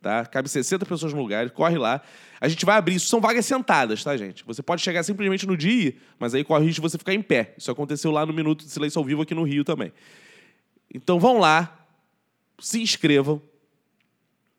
tá? 0.00 0.24
Cabe 0.24 0.48
60 0.48 0.86
pessoas 0.86 1.12
no 1.12 1.20
lugar, 1.20 1.50
corre 1.50 1.76
lá. 1.76 2.00
A 2.40 2.48
gente 2.48 2.64
vai 2.64 2.76
abrir, 2.76 2.94
isso 2.94 3.08
são 3.08 3.20
vagas 3.20 3.44
sentadas, 3.46 4.02
tá, 4.02 4.16
gente? 4.16 4.44
Você 4.44 4.62
pode 4.62 4.82
chegar 4.82 5.02
simplesmente 5.02 5.46
no 5.46 5.56
dia, 5.56 5.94
mas 6.18 6.34
aí 6.34 6.44
corre 6.44 6.64
o 6.64 6.66
risco 6.66 6.80
de 6.80 6.90
você 6.90 6.98
ficar 6.98 7.14
em 7.14 7.22
pé. 7.22 7.54
Isso 7.56 7.70
aconteceu 7.70 8.10
lá 8.10 8.24
no 8.24 8.32
Minuto 8.32 8.64
de 8.64 8.70
Silêncio 8.70 8.98
ao 8.98 9.04
Vivo 9.04 9.22
aqui 9.22 9.34
no 9.34 9.42
Rio 9.42 9.64
também. 9.64 9.92
Então 10.92 11.18
vão 11.18 11.38
lá, 11.38 11.86
se 12.58 12.80
inscrevam, 12.80 13.42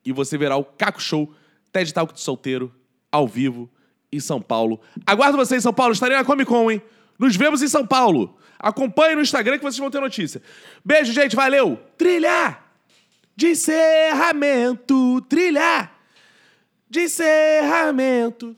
e 0.08 0.14
você 0.14 0.38
verá 0.38 0.56
o 0.56 0.64
Caco 0.64 1.02
Show 1.02 1.34
TED 1.72 1.94
Talk 1.94 2.14
de 2.14 2.22
solteiro 2.22 2.74
ao 3.12 3.28
vivo 3.28 3.70
em 4.10 4.22
São 4.22 4.42
Paulo. 4.42 4.80
Aguardo 5.06 5.38
vocês 5.38 5.60
em 5.60 5.62
São 5.62 5.74
Paulo, 5.74 5.92
estarei 5.92 6.16
na 6.16 6.24
Comic 6.24 6.50
Con, 6.50 6.72
hein? 6.72 6.82
Nos 7.20 7.36
vemos 7.36 7.62
em 7.62 7.68
São 7.68 7.86
Paulo. 7.86 8.38
Acompanhe 8.58 9.16
no 9.16 9.22
Instagram 9.22 9.58
que 9.58 9.64
vocês 9.64 9.78
vão 9.78 9.92
ter 9.92 10.00
notícia. 10.00 10.42
Beijo, 10.84 11.12
gente, 11.12 11.36
valeu. 11.36 11.78
Trilha 11.98 12.58
de 13.36 13.50
encerramento, 13.50 15.22
trilha 15.28 15.92
de 16.90 17.02
encerramento. 17.02 18.56